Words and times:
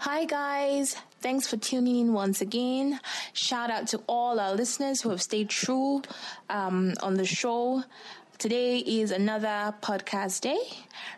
Hi, 0.00 0.26
guys. 0.26 0.94
Thanks 1.20 1.48
for 1.48 1.56
tuning 1.56 1.96
in 1.96 2.12
once 2.12 2.40
again. 2.40 3.00
Shout 3.32 3.68
out 3.68 3.88
to 3.88 4.00
all 4.06 4.38
our 4.38 4.54
listeners 4.54 5.00
who 5.02 5.10
have 5.10 5.20
stayed 5.20 5.50
true 5.50 6.02
um, 6.48 6.94
on 7.02 7.14
the 7.14 7.24
show. 7.24 7.82
Today 8.38 8.78
is 8.78 9.10
another 9.10 9.74
podcast 9.82 10.42
day. 10.42 10.60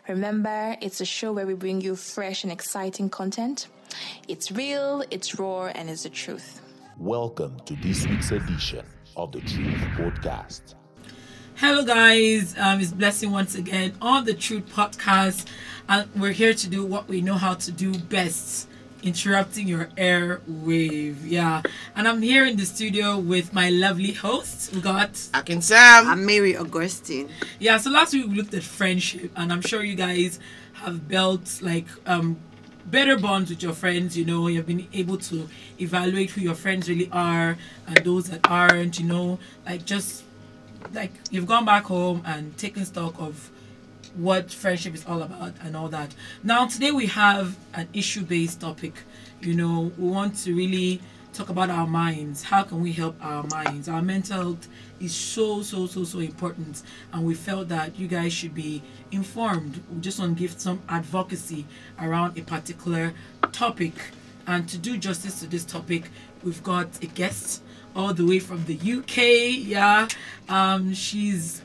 Remember, 0.07 0.75
it's 0.81 0.99
a 0.99 1.05
show 1.05 1.31
where 1.31 1.45
we 1.45 1.53
bring 1.53 1.81
you 1.81 1.95
fresh 1.95 2.43
and 2.43 2.51
exciting 2.51 3.07
content. 3.11 3.67
It's 4.27 4.51
real, 4.51 5.03
it's 5.11 5.37
raw, 5.37 5.65
and 5.65 5.87
it's 5.87 6.01
the 6.01 6.09
truth. 6.09 6.59
Welcome 6.97 7.59
to 7.65 7.75
this 7.75 8.07
week's 8.07 8.31
edition 8.31 8.83
of 9.15 9.31
the 9.31 9.41
Truth 9.41 9.77
Podcast. 9.95 10.73
Hello, 11.53 11.85
guys. 11.85 12.57
Um, 12.57 12.79
it's 12.81 12.91
Blessing 12.91 13.31
once 13.31 13.53
again 13.53 13.93
on 14.01 14.25
the 14.25 14.33
Truth 14.33 14.73
Podcast, 14.73 15.45
and 15.87 16.09
we're 16.15 16.31
here 16.31 16.55
to 16.55 16.67
do 16.67 16.83
what 16.83 17.07
we 17.07 17.21
know 17.21 17.35
how 17.35 17.53
to 17.53 17.71
do 17.71 17.95
best 17.95 18.69
interrupting 19.03 19.67
your 19.67 19.85
airwave. 19.97 21.17
Yeah, 21.23 21.61
and 21.95 22.07
I'm 22.07 22.21
here 22.21 22.45
in 22.45 22.57
the 22.57 22.65
studio 22.65 23.17
with 23.17 23.53
my 23.53 23.69
lovely 23.69 24.13
hosts. 24.13 24.71
We 24.71 24.81
got 24.81 25.27
Akin 25.33 25.61
Sam. 25.61 26.07
I'm 26.07 26.25
Mary 26.25 26.55
Augustine. 26.55 27.29
yeah. 27.59 27.77
So 27.77 27.89
last 27.89 28.13
week 28.13 28.27
we 28.27 28.35
looked 28.35 28.53
at 28.53 28.63
friendship, 28.63 29.31
and 29.35 29.51
I'm 29.51 29.61
sure 29.61 29.83
you 29.83 29.95
guys 29.95 30.39
have 30.73 31.07
built 31.07 31.59
like 31.61 31.85
um 32.05 32.37
better 32.85 33.17
bonds 33.17 33.49
with 33.49 33.61
your 33.63 33.73
friends. 33.73 34.17
You 34.17 34.25
know, 34.25 34.47
you've 34.47 34.65
been 34.67 34.87
able 34.93 35.17
to 35.17 35.47
evaluate 35.79 36.31
who 36.31 36.41
your 36.41 36.55
friends 36.55 36.89
really 36.89 37.09
are 37.11 37.57
and 37.87 37.97
those 38.05 38.29
that 38.29 38.41
aren't. 38.49 38.99
You 38.99 39.05
know, 39.05 39.39
like 39.65 39.85
just 39.85 40.23
like 40.93 41.11
you've 41.29 41.45
gone 41.47 41.65
back 41.65 41.83
home 41.85 42.21
and 42.25 42.57
taken 42.57 42.85
stock 42.85 43.15
of 43.19 43.49
what 44.15 44.51
friendship 44.51 44.93
is 44.93 45.05
all 45.05 45.21
about 45.21 45.53
and 45.63 45.75
all 45.75 45.89
that. 45.89 46.13
Now 46.43 46.67
today 46.67 46.91
we 46.91 47.07
have 47.07 47.57
an 47.73 47.87
issue-based 47.93 48.61
topic. 48.61 48.93
You 49.41 49.55
know, 49.55 49.91
we 49.97 50.07
want 50.07 50.37
to 50.39 50.55
really 50.55 51.01
talk 51.33 51.49
about 51.49 51.69
our 51.69 51.87
minds. 51.87 52.43
How 52.43 52.63
can 52.63 52.81
we 52.81 52.91
help 52.91 53.15
our 53.23 53.43
minds? 53.47 53.87
Our 53.87 54.01
mental 54.01 54.37
health 54.41 54.67
is 54.99 55.15
so 55.15 55.61
so 55.63 55.87
so 55.87 56.03
so 56.03 56.19
important 56.19 56.83
and 57.13 57.25
we 57.25 57.33
felt 57.33 57.69
that 57.69 57.97
you 57.97 58.07
guys 58.07 58.33
should 58.33 58.53
be 58.53 58.83
informed. 59.11 59.81
We 59.93 60.01
just 60.01 60.19
want 60.19 60.37
to 60.37 60.41
give 60.41 60.59
some 60.59 60.81
advocacy 60.89 61.65
around 61.99 62.37
a 62.37 62.41
particular 62.41 63.13
topic. 63.51 63.93
And 64.47 64.67
to 64.69 64.77
do 64.77 64.97
justice 64.97 65.39
to 65.39 65.47
this 65.47 65.63
topic, 65.63 66.09
we've 66.43 66.63
got 66.63 67.01
a 67.01 67.05
guest 67.07 67.63
all 67.95 68.13
the 68.13 68.25
way 68.25 68.39
from 68.39 68.65
the 68.65 68.75
UK. 68.75 69.65
Yeah. 69.65 70.07
Um 70.49 70.93
she's 70.93 71.61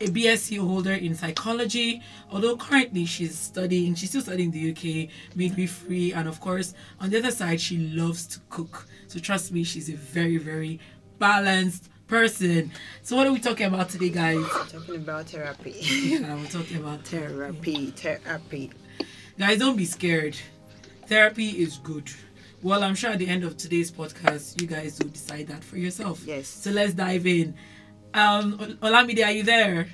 a 0.00 0.06
BSc 0.06 0.58
holder 0.58 0.92
in 0.92 1.14
psychology, 1.14 2.02
although 2.30 2.56
currently 2.56 3.06
she's 3.06 3.36
studying, 3.38 3.94
she's 3.94 4.10
still 4.10 4.20
studying 4.22 4.52
in 4.52 4.74
the 4.74 5.04
UK, 5.06 5.08
midwifery, 5.34 6.12
and 6.12 6.28
of 6.28 6.40
course, 6.40 6.74
on 7.00 7.10
the 7.10 7.18
other 7.18 7.30
side, 7.30 7.60
she 7.60 7.78
loves 7.78 8.26
to 8.26 8.40
cook. 8.50 8.86
So 9.06 9.18
trust 9.18 9.52
me, 9.52 9.64
she's 9.64 9.88
a 9.88 9.96
very, 9.96 10.36
very 10.36 10.80
balanced 11.18 11.88
person. 12.06 12.70
So 13.02 13.16
what 13.16 13.26
are 13.26 13.32
we 13.32 13.38
talking 13.40 13.66
about 13.66 13.88
today, 13.88 14.10
guys? 14.10 14.36
We're 14.36 14.64
Talking 14.66 14.96
about 14.96 15.26
therapy. 15.28 15.74
Yeah, 15.80 16.34
we're 16.34 16.46
talking 16.46 16.76
about 16.78 17.04
therapy, 17.04 17.90
therapy. 17.90 18.70
Guys, 19.38 19.58
don't 19.58 19.76
be 19.76 19.84
scared. 19.84 20.36
Therapy 21.06 21.48
is 21.50 21.78
good. 21.78 22.10
Well, 22.62 22.82
I'm 22.82 22.94
sure 22.94 23.10
at 23.10 23.18
the 23.18 23.28
end 23.28 23.44
of 23.44 23.56
today's 23.56 23.90
podcast, 23.92 24.60
you 24.60 24.66
guys 24.66 24.98
will 24.98 25.10
decide 25.10 25.46
that 25.48 25.62
for 25.62 25.76
yourself. 25.76 26.22
Yes. 26.24 26.48
So 26.48 26.70
let's 26.70 26.94
dive 26.94 27.26
in. 27.26 27.54
Um, 28.16 28.56
Ol- 28.58 28.90
Olamide, 28.90 29.24
are 29.24 29.30
you 29.30 29.42
there? 29.42 29.88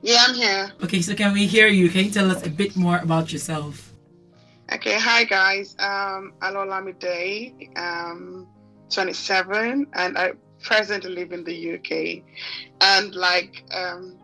Yeah, 0.00 0.24
I'm 0.26 0.34
here. 0.34 0.72
Okay, 0.82 1.02
so 1.02 1.14
can 1.14 1.34
we 1.34 1.46
hear 1.46 1.68
you? 1.68 1.90
Can 1.90 2.06
you 2.06 2.10
tell 2.10 2.30
us 2.30 2.44
a 2.46 2.50
bit 2.50 2.74
more 2.74 2.98
about 2.98 3.30
yourself? 3.32 3.92
Okay, 4.72 4.98
hi 4.98 5.24
guys. 5.24 5.76
Um, 5.78 6.32
Olamide. 6.40 7.78
Um, 7.78 8.48
27, 8.88 9.86
and 9.92 10.18
I 10.18 10.32
presently 10.62 11.10
live 11.10 11.32
in 11.32 11.44
the 11.44 11.74
UK. 11.74 12.24
And 12.80 13.14
like 13.14 13.62
um, 13.72 14.18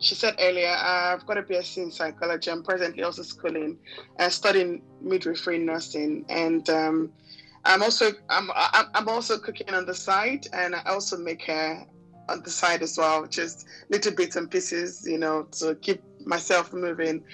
she 0.00 0.14
said 0.14 0.36
earlier, 0.40 0.74
I've 0.78 1.26
got 1.26 1.36
a 1.36 1.42
BSc 1.42 1.76
in 1.76 1.90
psychology. 1.90 2.50
I'm 2.50 2.62
presently 2.62 3.02
also 3.02 3.22
schooling 3.22 3.78
and 4.18 4.32
studying 4.32 4.82
midwifery 5.02 5.58
nursing, 5.58 6.24
and 6.30 6.68
um, 6.70 7.12
I'm 7.64 7.82
also 7.82 8.12
I'm 8.30 8.50
I'm 8.54 8.86
I'm 8.94 9.08
also 9.08 9.38
cooking 9.38 9.70
on 9.74 9.84
the 9.84 9.94
side, 9.94 10.46
and 10.54 10.74
I 10.74 10.82
also 10.86 11.18
make 11.18 11.42
hair 11.42 11.86
on 12.30 12.42
the 12.42 12.50
side 12.50 12.82
as 12.82 12.96
well, 12.96 13.26
just 13.26 13.66
little 13.88 14.12
bits 14.12 14.36
and 14.36 14.50
pieces, 14.50 15.06
you 15.06 15.18
know, 15.18 15.46
to 15.52 15.74
keep 15.76 16.02
myself 16.24 16.72
moving. 16.72 17.24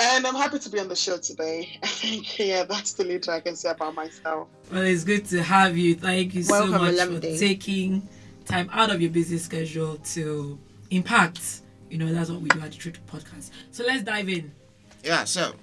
And 0.00 0.26
I'm 0.26 0.34
happy 0.34 0.60
to 0.60 0.70
be 0.70 0.78
on 0.78 0.88
the 0.88 0.94
show 0.94 1.16
today. 1.16 1.68
I 1.82 1.86
think, 1.86 2.38
yeah, 2.38 2.64
that's 2.64 2.92
the 2.92 3.04
little 3.04 3.34
I 3.34 3.40
can 3.40 3.56
say 3.56 3.70
about 3.70 3.94
myself. 3.94 4.48
Well, 4.70 4.82
it's 4.82 5.04
good 5.04 5.24
to 5.26 5.42
have 5.42 5.76
you. 5.76 5.94
Thank 5.96 6.34
you 6.34 6.44
Welcome, 6.48 6.72
so 6.72 6.78
much 6.78 6.94
for 6.94 7.26
Olamide. 7.26 7.38
taking 7.38 8.08
time 8.44 8.70
out 8.72 8.90
of 8.92 9.00
your 9.00 9.10
busy 9.10 9.38
schedule 9.38 9.96
to 9.96 10.58
impact. 10.90 11.62
You 11.90 11.98
know, 11.98 12.12
that's 12.12 12.30
what 12.30 12.40
we 12.40 12.48
do 12.50 12.60
at 12.60 12.70
the 12.70 12.76
Truth 12.76 13.00
Podcast. 13.06 13.50
So 13.72 13.84
let's 13.84 14.02
dive 14.02 14.28
in. 14.28 14.52
Yeah, 15.02 15.24
so 15.24 15.54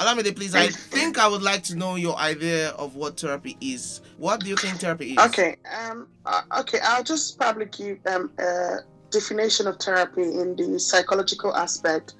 allow 0.00 0.14
me 0.14 0.22
to 0.22 0.32
please. 0.32 0.54
I 0.54 0.68
think 0.68 1.18
I 1.18 1.28
would 1.28 1.42
like 1.42 1.62
to 1.64 1.76
know 1.76 1.96
your 1.96 2.16
idea 2.16 2.70
of 2.70 2.96
what 2.96 3.18
therapy 3.20 3.56
is. 3.60 4.00
What 4.18 4.40
do 4.40 4.48
you 4.48 4.56
think 4.56 4.78
therapy 4.78 5.12
is? 5.12 5.18
Okay. 5.18 5.56
Um. 5.78 6.08
uh, 6.26 6.42
okay. 6.60 6.78
I'll 6.82 7.04
just 7.04 7.38
probably 7.38 7.66
give 7.66 8.02
them 8.02 8.30
a 8.38 8.78
definition 9.10 9.66
of 9.66 9.76
therapy 9.76 10.22
in 10.22 10.56
the 10.56 10.78
psychological 10.78 11.54
aspect. 11.54 12.14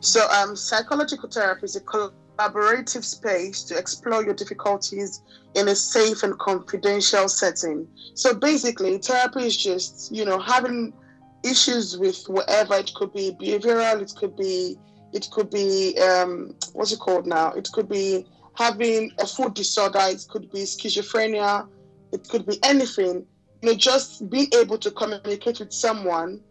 So, 0.00 0.28
um, 0.30 0.54
psychological 0.54 1.28
therapy 1.28 1.64
is 1.64 1.76
a 1.76 1.80
collaborative 1.80 3.04
space 3.04 3.62
to 3.64 3.78
explore 3.78 4.22
your 4.22 4.34
difficulties 4.34 5.22
in 5.54 5.68
a 5.68 5.74
safe 5.74 6.22
and 6.22 6.38
confidential 6.38 7.28
setting. 7.28 7.88
So, 8.14 8.34
basically, 8.34 8.98
therapy 8.98 9.44
is 9.44 9.56
just 9.56 10.14
you 10.14 10.24
know 10.24 10.38
having 10.38 10.92
issues 11.42 11.98
with 11.98 12.24
whatever 12.26 12.74
it 12.74 12.92
could 12.94 13.12
be 13.12 13.36
behavioral, 13.40 14.00
it 14.00 14.12
could 14.16 14.36
be 14.36 14.78
it 15.14 15.30
could 15.30 15.48
be 15.48 15.96
um, 15.98 16.54
what's 16.72 16.92
it 16.92 16.98
called 16.98 17.26
now? 17.26 17.52
It 17.52 17.70
could 17.72 17.88
be 17.88 18.26
having 18.54 19.12
a 19.20 19.26
food 19.26 19.54
disorder. 19.54 20.00
It 20.02 20.24
could 20.28 20.50
be 20.50 20.64
schizophrenia. 20.64 21.68
It 22.12 22.26
could 22.28 22.44
be 22.44 22.58
anything. 22.64 23.24
You 23.62 23.70
know, 23.70 23.74
just 23.74 24.28
being 24.28 24.48
able 24.52 24.76
to 24.78 24.90
communicate 24.90 25.60
with 25.60 25.72
someone, 25.72 26.42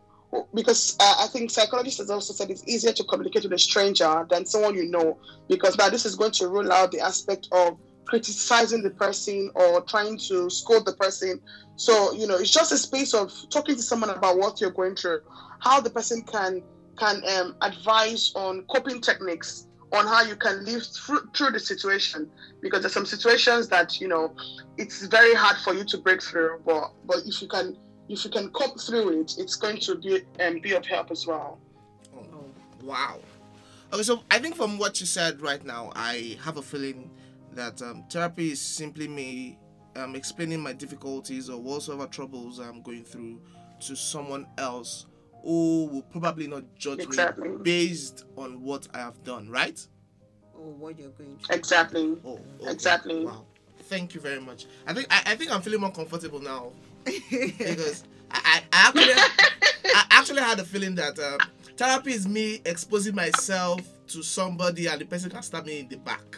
because 0.55 0.95
uh, 0.99 1.15
I 1.19 1.27
think 1.27 1.51
psychologists 1.51 1.99
have 1.99 2.09
also 2.09 2.33
said 2.33 2.49
it's 2.49 2.67
easier 2.67 2.93
to 2.93 3.03
communicate 3.03 3.43
with 3.43 3.53
a 3.53 3.59
stranger 3.59 4.25
than 4.29 4.45
someone 4.45 4.75
you 4.75 4.85
know, 4.85 5.19
because 5.49 5.77
now 5.77 5.89
this 5.89 6.05
is 6.05 6.15
going 6.15 6.31
to 6.31 6.47
rule 6.47 6.71
out 6.71 6.91
the 6.91 7.01
aspect 7.01 7.49
of 7.51 7.77
criticizing 8.07 8.81
the 8.81 8.91
person 8.91 9.51
or 9.55 9.81
trying 9.81 10.17
to 10.29 10.49
scold 10.49 10.85
the 10.85 10.93
person. 10.93 11.39
So 11.75 12.13
you 12.13 12.27
know, 12.27 12.37
it's 12.37 12.51
just 12.51 12.71
a 12.71 12.77
space 12.77 13.13
of 13.13 13.33
talking 13.51 13.75
to 13.75 13.83
someone 13.83 14.09
about 14.09 14.37
what 14.37 14.61
you're 14.61 14.71
going 14.71 14.95
through, 14.95 15.19
how 15.59 15.81
the 15.81 15.89
person 15.89 16.23
can 16.23 16.63
can 16.97 17.21
um, 17.37 17.55
advise 17.61 18.31
on 18.35 18.63
coping 18.63 19.01
techniques 19.01 19.67
on 19.91 20.07
how 20.07 20.23
you 20.23 20.35
can 20.35 20.65
live 20.65 20.83
through, 20.83 21.21
through 21.35 21.51
the 21.51 21.59
situation 21.59 22.29
because 22.61 22.81
there's 22.81 22.93
some 22.93 23.05
situations 23.05 23.67
that 23.67 24.01
you 24.01 24.07
know 24.07 24.33
it's 24.77 25.05
very 25.05 25.35
hard 25.35 25.57
for 25.57 25.73
you 25.73 25.83
to 25.83 25.97
break 25.97 26.21
through 26.21 26.59
but 26.65 26.91
but 27.05 27.17
if 27.25 27.41
you 27.41 27.47
can 27.47 27.77
if 28.09 28.25
you 28.25 28.31
can 28.31 28.49
cope 28.49 28.79
through 28.79 29.21
it 29.21 29.35
it's 29.37 29.55
going 29.55 29.77
to 29.77 29.95
be 29.95 30.21
and 30.39 30.61
be 30.61 30.73
of 30.73 30.85
help 30.85 31.11
as 31.11 31.27
well 31.27 31.59
Oh, 32.15 32.45
wow. 32.83 33.19
Okay, 33.91 34.03
so 34.03 34.23
I 34.31 34.39
think 34.39 34.55
from 34.55 34.77
what 34.77 34.99
you 34.99 35.05
said 35.05 35.41
right 35.41 35.63
now, 35.63 35.91
I 35.95 36.37
have 36.43 36.57
a 36.57 36.61
feeling 36.61 37.09
that 37.53 37.81
um, 37.81 38.03
therapy 38.09 38.51
is 38.51 38.61
simply 38.61 39.07
me 39.07 39.57
um, 39.95 40.15
explaining 40.15 40.59
my 40.59 40.73
difficulties 40.73 41.49
or 41.49 41.61
whatsoever 41.61 42.07
troubles 42.07 42.59
I'm 42.59 42.81
going 42.81 43.03
through 43.03 43.39
to 43.81 43.95
someone 43.95 44.47
else 44.57 45.05
who 45.43 45.85
will 45.91 46.01
probably 46.03 46.47
not 46.47 46.63
judge 46.77 46.99
Exactly. 46.99 47.49
me 47.49 47.57
based 47.63 48.25
on 48.37 48.61
what 48.61 48.87
I 48.93 48.99
have 48.99 49.21
done, 49.23 49.49
right? 49.49 49.85
Or 50.53 50.71
what 50.71 50.97
you're 50.97 51.09
going 51.09 51.37
through. 51.37 51.55
exactly 51.55 52.17
Oh, 52.25 52.39
okay. 52.61 52.71
Exactly. 52.71 53.25
Wow. 53.25 53.45
Thank 53.83 54.15
you 54.15 54.21
very 54.21 54.39
much. 54.39 54.65
I 54.87 54.93
think 54.93 55.07
I, 55.11 55.21
I 55.31 55.35
think 55.35 55.51
I'm 55.51 55.61
feeling 55.61 55.81
more 55.81 55.91
comfortable 55.91 56.39
now 56.39 56.71
because 57.03 58.05
I, 58.31 58.39
I, 58.43 58.63
I 58.71 58.87
actually 58.87 59.13
I 59.85 60.03
actually 60.11 60.41
had 60.41 60.59
a 60.59 60.63
feeling 60.63 60.95
that 60.95 61.19
um, 61.19 61.37
therapy 61.75 62.13
is 62.13 62.27
me 62.27 62.61
exposing 62.65 63.13
myself 63.13 63.81
to 64.07 64.23
somebody 64.23 64.87
and 64.87 65.01
the 65.01 65.05
person 65.05 65.29
can 65.29 65.43
stab 65.43 65.65
me 65.65 65.79
in 65.79 65.89
the 65.89 65.97
back. 65.97 66.37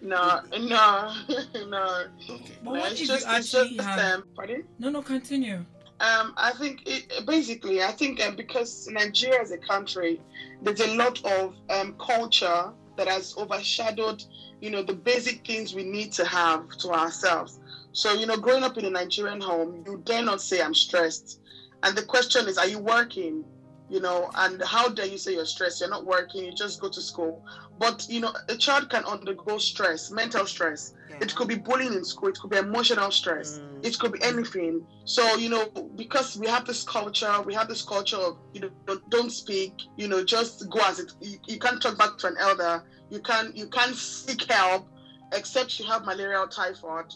no 0.00 0.40
no 0.58 1.12
no 1.68 2.04
Okay. 2.28 2.54
But 2.64 2.72
no, 2.72 2.80
what 2.80 2.92
it's 2.92 3.02
if 3.02 3.06
just, 3.06 3.26
you 3.26 3.32
actually 3.32 3.76
have? 3.76 4.22
pardon? 4.34 4.64
No, 4.80 4.88
no, 4.90 5.02
continue. 5.02 5.64
Um, 6.02 6.34
I 6.36 6.50
think 6.52 6.82
it, 6.84 7.24
basically, 7.26 7.80
I 7.80 7.92
think 7.92 8.20
um, 8.20 8.34
because 8.34 8.88
Nigeria 8.90 9.40
as 9.40 9.52
a 9.52 9.58
country, 9.58 10.20
there's 10.60 10.80
a 10.80 10.96
lot 10.96 11.24
of 11.24 11.54
um, 11.70 11.94
culture 12.04 12.72
that 12.96 13.06
has 13.06 13.34
overshadowed, 13.38 14.20
you 14.60 14.70
know, 14.70 14.82
the 14.82 14.94
basic 14.94 15.46
things 15.46 15.74
we 15.74 15.84
need 15.84 16.12
to 16.14 16.24
have 16.24 16.68
to 16.80 16.90
ourselves. 16.90 17.60
So, 17.92 18.14
you 18.14 18.26
know, 18.26 18.36
growing 18.36 18.64
up 18.64 18.76
in 18.78 18.84
a 18.84 18.90
Nigerian 18.90 19.40
home, 19.40 19.84
you 19.86 20.02
dare 20.04 20.24
not 20.24 20.40
say 20.40 20.60
I'm 20.60 20.74
stressed. 20.74 21.38
And 21.84 21.96
the 21.96 22.02
question 22.02 22.48
is, 22.48 22.58
are 22.58 22.66
you 22.66 22.80
working? 22.80 23.44
You 23.88 24.00
know, 24.00 24.30
and 24.36 24.62
how 24.62 24.88
dare 24.88 25.06
you 25.06 25.18
say 25.18 25.34
you're 25.34 25.44
stressed? 25.46 25.80
You're 25.80 25.90
not 25.90 26.04
working, 26.04 26.44
you 26.44 26.52
just 26.52 26.80
go 26.80 26.88
to 26.88 27.00
school. 27.00 27.42
But, 27.78 28.06
you 28.08 28.20
know, 28.20 28.32
a 28.48 28.56
child 28.56 28.88
can 28.90 29.04
undergo 29.04 29.58
stress, 29.58 30.10
mental 30.10 30.46
stress. 30.46 30.92
It 31.20 31.34
could 31.34 31.48
be 31.48 31.56
bullying 31.56 31.92
in 31.92 32.04
school, 32.04 32.30
it 32.30 32.38
could 32.38 32.50
be 32.50 32.56
emotional 32.56 33.10
stress, 33.10 33.58
Mm. 33.58 33.86
it 33.86 33.98
could 33.98 34.12
be 34.12 34.22
anything. 34.22 34.82
So, 35.04 35.36
you 35.36 35.48
know, 35.50 35.66
because 35.96 36.36
we 36.36 36.46
have 36.48 36.64
this 36.64 36.82
culture, 36.84 37.40
we 37.42 37.54
have 37.54 37.68
this 37.68 37.82
culture 37.82 38.16
of, 38.16 38.36
you 38.54 38.60
know, 38.60 38.70
don't- 38.86 39.08
don't 39.10 39.30
speak, 39.30 39.72
you 39.96 40.08
know, 40.08 40.22
just 40.24 40.68
go 40.70 40.80
as 40.80 40.98
it. 40.98 41.12
You, 41.20 41.38
you 41.46 41.58
can't 41.58 41.80
talk 41.80 41.96
back 41.98 42.16
to 42.18 42.28
an 42.28 42.36
elder, 42.38 42.82
you 43.10 43.20
can't, 43.20 43.54
you 43.56 43.68
can't 43.68 43.94
seek 43.94 44.50
help 44.50 44.86
except 45.32 45.78
you 45.78 45.86
have 45.86 46.04
malaria 46.04 46.38
or 46.40 46.46
typhoid, 46.48 47.06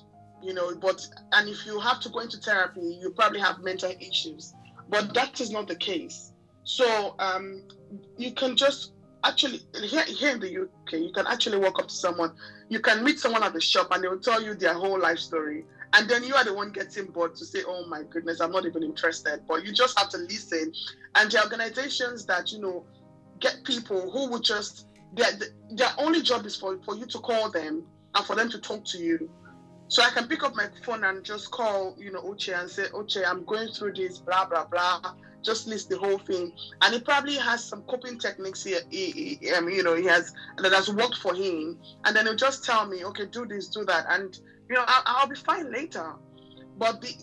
you 0.43 0.53
know, 0.53 0.75
but, 0.75 1.01
and 1.33 1.49
if 1.49 1.65
you 1.67 1.79
have 1.81 2.01
to 2.01 2.09
go 2.11 2.21
into 2.21 2.39
therapy, 2.39 2.99
you 3.01 3.11
probably 3.11 3.41
have 3.41 3.59
mental 3.61 3.93
issues. 3.99 4.53
But 4.89 5.15
that 5.15 5.41
is 5.41 5.51
not 5.51 5.67
the 5.67 5.75
case. 5.77 6.33
So, 6.67 7.15
um, 7.21 7.63
you 8.19 8.33
can 8.33 8.57
just 8.57 8.91
actually 9.23 9.61
here, 9.85 10.03
here 10.03 10.33
in 10.33 10.41
the 10.41 10.63
UK, 10.63 10.95
you 10.95 11.13
can 11.15 11.25
actually 11.29 11.59
walk 11.59 11.79
up 11.79 11.87
to 11.87 11.95
someone, 11.95 12.33
you 12.69 12.81
can 12.81 13.05
meet 13.05 13.21
someone 13.21 13.45
at 13.45 13.53
the 13.53 13.61
shop, 13.61 13.89
and 13.93 14.03
they 14.03 14.09
will 14.09 14.19
tell 14.19 14.43
you 14.43 14.53
their 14.53 14.75
whole 14.75 14.99
life 14.99 15.19
story, 15.19 15.65
and 15.93 16.11
then 16.11 16.25
you 16.25 16.35
are 16.35 16.43
the 16.43 16.53
one 16.53 16.73
getting 16.73 17.07
bored 17.07 17.37
to 17.37 17.45
say, 17.45 17.63
"Oh 17.65 17.87
my 17.87 18.03
goodness, 18.11 18.41
I'm 18.41 18.51
not 18.51 18.67
even 18.67 18.83
interested." 18.83 19.43
But 19.47 19.65
you 19.65 19.73
just 19.73 19.97
have 19.97 20.09
to 20.11 20.19
listen, 20.19 20.73
and 21.15 21.31
the 21.31 21.41
organizations 21.41 22.27
that 22.27 22.51
you 22.51 22.59
know 22.59 22.85
get 23.39 23.63
people 23.63 24.11
who 24.11 24.29
would 24.31 24.43
just 24.43 24.87
their 25.13 25.31
their 25.71 25.91
only 25.99 26.21
job 26.21 26.47
is 26.47 26.57
for 26.57 26.79
for 26.85 26.97
you 26.97 27.07
to 27.07 27.21
call 27.21 27.49
them 27.49 27.87
and 28.17 28.27
for 28.27 28.35
them 28.35 28.51
to 28.51 28.59
talk 28.59 28.85
to 28.87 28.99
you. 28.99 29.31
So 29.87 30.03
I 30.03 30.11
can 30.11 30.27
pick 30.27 30.43
up 30.43 30.57
my 30.57 30.69
phone 30.85 31.05
and 31.05 31.23
just 31.23 31.53
call, 31.53 31.95
you 31.97 32.11
know, 32.11 32.21
Uche 32.23 32.61
and 32.61 32.69
say, 32.69 32.87
Uche, 32.93 33.25
I'm 33.25 33.45
going 33.45 33.69
through 33.69 33.93
this, 33.93 34.19
blah 34.19 34.45
blah 34.47 34.65
blah. 34.65 35.01
Just 35.47 35.69
list 35.69 35.89
the 35.89 35.97
whole 35.97 36.19
thing, 36.19 36.53
and 36.83 36.93
he 36.93 37.01
probably 37.01 37.37
has 37.37 37.65
some 37.65 37.83
coping 37.83 38.19
techniques 38.19 38.65
here. 38.65 38.81
He, 38.91 39.39
he, 39.41 39.51
um, 39.53 39.69
you 39.69 39.85
know, 39.85 39.95
he 39.95 40.05
has 40.07 40.33
that 40.59 40.73
has 40.73 40.89
worked 40.91 41.19
for 41.19 41.35
him, 41.35 41.79
and 42.05 42.17
then 42.17 42.27
he'll 42.27 42.35
just 42.35 42.65
tell 42.65 42.85
me, 42.85 43.05
okay, 43.05 43.27
do 43.27 43.47
this, 43.47 43.69
do 43.69 43.85
that, 43.85 44.07
and 44.09 44.37
you 44.69 44.75
know, 44.75 44.85
I'll, 44.87 45.03
I'll 45.07 45.27
be 45.29 45.37
fine 45.37 45.73
later. 45.73 46.15
But 46.77 47.01
the 47.01 47.15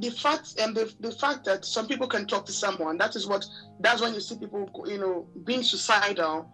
the 0.00 0.10
fact 0.10 0.60
and 0.60 0.76
the, 0.76 0.92
the 1.00 1.12
fact 1.12 1.44
that 1.44 1.64
some 1.64 1.86
people 1.86 2.08
can 2.08 2.26
talk 2.26 2.44
to 2.46 2.52
someone, 2.52 2.98
that 2.98 3.14
is 3.16 3.26
what 3.26 3.46
that's 3.80 4.02
when 4.02 4.12
you 4.12 4.20
see 4.20 4.36
people, 4.36 4.68
you 4.86 4.98
know, 4.98 5.26
being 5.44 5.62
suicidal, 5.62 6.46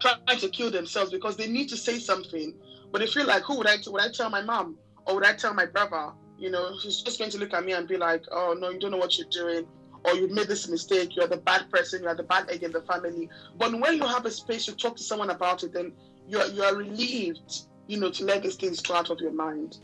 trying 0.00 0.38
to 0.38 0.48
kill 0.48 0.70
themselves 0.70 1.10
because 1.12 1.36
they 1.36 1.46
need 1.46 1.68
to 1.68 1.76
say 1.76 1.98
something, 1.98 2.52
but 2.90 3.00
they 3.00 3.06
feel 3.06 3.26
like, 3.26 3.42
who 3.44 3.56
would 3.58 3.68
I 3.68 3.78
would 3.86 4.02
I 4.02 4.08
tell 4.08 4.28
my 4.28 4.42
mom 4.42 4.76
or 5.06 5.14
would 5.14 5.24
I 5.24 5.34
tell 5.34 5.54
my 5.54 5.66
brother? 5.66 6.10
You 6.38 6.50
know, 6.50 6.76
he's 6.82 7.00
just 7.00 7.18
going 7.18 7.30
to 7.30 7.38
look 7.38 7.54
at 7.54 7.64
me 7.64 7.72
and 7.72 7.86
be 7.86 7.96
like, 7.96 8.24
oh 8.32 8.54
no, 8.58 8.70
you 8.70 8.78
don't 8.80 8.90
know 8.90 8.98
what 8.98 9.16
you're 9.16 9.28
doing, 9.30 9.66
or 10.04 10.14
you 10.14 10.28
made 10.28 10.48
this 10.48 10.68
mistake, 10.68 11.16
you're 11.16 11.26
the 11.26 11.36
bad 11.36 11.70
person, 11.70 12.02
you're 12.02 12.14
the 12.14 12.22
bad 12.22 12.50
egg 12.50 12.62
in 12.62 12.72
the 12.72 12.82
family. 12.82 13.28
But 13.58 13.78
when 13.78 13.96
you 13.96 14.06
have 14.06 14.26
a 14.26 14.30
space 14.30 14.66
to 14.66 14.76
talk 14.76 14.96
to 14.96 15.02
someone 15.02 15.30
about 15.30 15.62
it, 15.62 15.72
then 15.72 15.92
you're 16.28 16.46
you're 16.46 16.76
relieved, 16.76 17.66
you 17.86 17.98
know, 18.00 18.10
to 18.10 18.24
let 18.24 18.42
these 18.42 18.56
things 18.56 18.80
go 18.80 18.94
out 18.94 19.10
of 19.10 19.20
your 19.20 19.32
mind. 19.32 19.78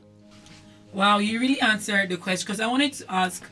Wow, 0.92 1.18
you 1.18 1.38
really 1.38 1.60
answered 1.60 2.08
the 2.08 2.16
question 2.16 2.46
because 2.46 2.60
I 2.60 2.66
wanted 2.66 2.94
to 2.94 3.12
ask 3.12 3.44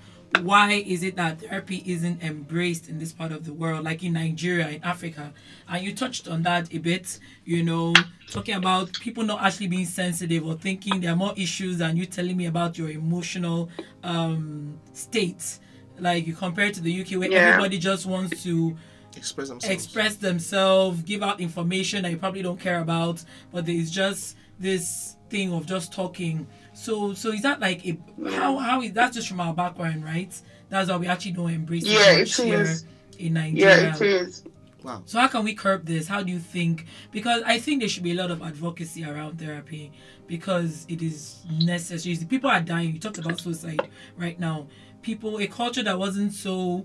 why 0.43 0.73
is 0.73 1.03
it 1.03 1.17
that 1.17 1.41
therapy 1.41 1.83
isn't 1.87 2.23
embraced 2.23 2.89
in 2.89 2.99
this 2.99 3.13
part 3.13 3.33
of 3.33 3.45
the 3.45 3.53
world, 3.53 3.85
like 3.85 4.03
in 4.03 4.15
Nigeria, 4.15 4.69
in 4.69 4.83
Africa? 4.83 5.33
And 5.69 5.85
you 5.85 5.95
touched 5.95 6.29
on 6.29 6.43
that 6.43 6.73
a 6.75 6.79
bit, 6.79 7.19
you 7.45 7.63
know, 7.63 7.95
talking 8.31 8.55
about 8.55 8.93
people 8.95 9.25
not 9.25 9.43
actually 9.43 9.69
being 9.69 9.87
sensitive 9.87 10.45
or 10.45 10.55
thinking 10.55 11.01
there 11.01 11.13
are 11.13 11.17
more 11.17 11.33
issues 11.37 11.79
than 11.79 11.97
you 11.97 12.07
telling 12.07 12.37
me 12.37 12.47
about 12.47 12.77
your 12.77 12.91
emotional 12.91 13.71
um, 14.03 14.79
state. 14.93 15.59
Like 15.99 16.27
you 16.27 16.35
compare 16.35 16.67
it 16.67 16.75
to 16.75 16.81
the 16.81 17.01
UK 17.03 17.17
where 17.19 17.31
Yeah. 17.31 17.39
everybody 17.39 17.79
just 17.79 18.07
wants 18.07 18.43
to 18.45 18.77
Express 19.17 19.49
themselves. 19.49 19.75
express 19.75 20.17
themselves, 20.17 21.03
give 21.03 21.23
out 21.23 21.41
information 21.41 22.03
that 22.03 22.11
you 22.11 22.19
probably 22.19 22.43
don't 22.43 22.61
care 22.61 22.81
about, 22.81 23.25
but 23.53 23.65
there's 23.67 23.91
just 23.91 24.37
this 24.61 25.17
thing 25.31 25.53
of 25.53 25.67
just 25.67 25.93
talking. 25.93 26.47
So 26.75 27.15
so 27.15 27.31
is 27.33 27.43
that 27.43 27.59
like 27.61 27.87
a 27.87 27.97
how 28.31 28.59
how 28.59 28.83
is 28.83 28.93
that 28.93 29.13
just 29.15 29.29
from 29.29 29.41
our 29.41 29.55
background, 29.55 30.05
right? 30.05 30.33
That's 30.69 30.91
why 30.91 30.97
we 30.99 31.07
actually 31.07 31.33
don't 31.33 31.51
embrace 31.53 31.85
it 31.85 31.91
Yeah, 31.93 32.19
much 32.19 32.39
it 32.41 32.45
here 32.45 32.63
is. 32.63 32.85
in 33.19 33.35
Nigeria. 33.35 33.83
Yeah, 33.83 33.95
it 33.97 34.03
is. 34.03 34.43
Wow. 34.83 35.03
So 35.07 35.19
how 35.19 35.27
can 35.29 35.43
we 35.45 35.55
curb 35.55 35.85
this? 35.87 36.07
How 36.07 36.23
do 36.23 36.31
you 36.31 36.39
think? 36.39 36.87
Because 37.11 37.43
I 37.45 37.59
think 37.59 37.81
there 37.81 37.89
should 37.89 38.03
be 38.05 38.13
a 38.13 38.15
lot 38.15 38.31
of 38.31 38.43
advocacy 38.43 39.05
around 39.05 39.39
therapy 39.41 39.91
because 40.29 40.85
it 40.89 41.03
is 41.03 41.39
necessary. 41.61 42.17
People 42.29 42.51
are 42.51 42.61
dying. 42.61 42.93
You 42.93 42.99
talked 43.01 43.19
about 43.19 43.41
suicide 43.41 43.81
right 44.17 44.39
now. 44.39 44.67
People, 45.07 45.39
a 45.39 45.47
culture 45.47 45.85
that 45.85 45.97
wasn't 45.97 46.33
so 46.33 46.85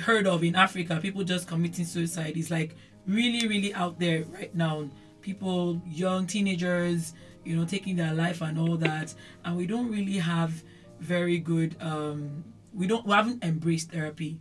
heard 0.00 0.26
of 0.26 0.42
in 0.42 0.56
Africa, 0.56 0.98
people 1.02 1.22
just 1.22 1.46
committing 1.46 1.84
suicide 1.84 2.34
is 2.38 2.50
like 2.50 2.74
really, 3.06 3.46
really 3.46 3.74
out 3.74 3.98
there 4.00 4.24
right 4.32 4.54
now. 4.54 4.88
People, 5.20 5.82
young 5.86 6.26
teenagers, 6.26 7.12
you 7.44 7.54
know, 7.54 7.66
taking 7.66 7.94
their 7.96 8.14
life 8.14 8.40
and 8.40 8.58
all 8.58 8.78
that, 8.78 9.14
and 9.44 9.54
we 9.54 9.66
don't 9.66 9.90
really 9.90 10.16
have 10.16 10.64
very 11.00 11.38
good. 11.38 11.76
um 11.80 12.42
We 12.72 12.86
don't. 12.86 13.04
We 13.04 13.12
haven't 13.12 13.44
embraced 13.44 13.92
therapy 13.92 14.40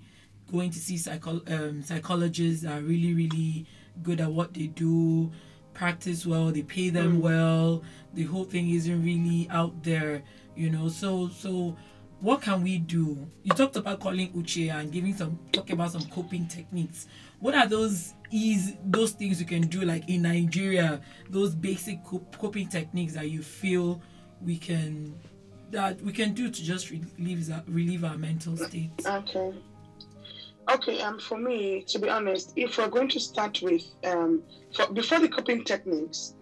going 0.50 0.70
to 0.72 0.80
see 0.80 0.98
psycho- 0.98 1.44
um, 1.48 1.84
psychologists 1.84 2.66
are 2.66 2.80
really 2.80 3.14
really 3.14 3.66
good 4.02 4.22
at 4.22 4.32
what 4.32 4.54
they 4.54 4.68
do 4.68 5.30
practice 5.74 6.26
well 6.26 6.52
they 6.52 6.62
pay 6.64 6.90
them 6.90 7.20
well 7.20 7.84
the 8.14 8.24
whole 8.24 8.46
thing 8.46 8.70
isn't 8.70 9.04
really 9.04 9.48
out 9.52 9.84
there 9.84 10.24
you 10.56 10.70
know 10.70 10.88
so 10.88 11.28
so 11.28 11.76
what 12.20 12.42
can 12.42 12.64
we 12.64 12.80
do? 12.80 13.30
You 13.44 13.54
talked 13.54 13.76
about 13.76 14.00
calling 14.00 14.32
uche 14.34 14.74
and 14.74 14.92
giving 14.92 15.14
some 15.14 15.40
talking 15.52 15.74
about 15.74 15.92
some 15.92 16.04
coping 16.10 16.48
techniques. 16.48 17.08
What 17.40 17.54
are 17.54 17.68
those 17.68 18.14
easy 18.32 18.78
those 18.84 19.12
things 19.12 19.40
you 19.40 19.46
can 19.46 19.68
do 19.68 19.82
like 19.82 20.10
in 20.10 20.22
nigeria 20.24 21.00
those 21.30 21.56
basic 21.56 22.04
coping 22.04 22.68
techniques 22.68 23.14
that 23.14 23.30
you 23.30 23.42
feel 23.42 24.02
we 24.42 24.58
can 24.58 25.18
that 25.72 26.02
we 26.02 26.12
can 26.12 26.34
do 26.34 26.50
to 26.50 26.64
just 26.64 26.92
relieve 26.92 27.46
that 27.48 27.64
relieve 27.68 28.04
our 28.04 28.18
mental 28.18 28.58
state? 28.58 28.92
Okay. 29.06 29.54
Okay, 30.70 31.00
um, 31.00 31.18
for 31.18 31.38
me, 31.38 31.84
to 31.88 31.98
be 31.98 32.10
honest, 32.10 32.52
if 32.58 32.78
we're 32.78 32.90
going 32.90 33.08
to 33.10 33.22
start 33.22 33.62
with 33.62 33.84
um, 34.04 34.44
for, 34.76 34.92
before 34.92 35.20
the 35.20 35.30
coping 35.30 35.64
techniques, 35.64 36.34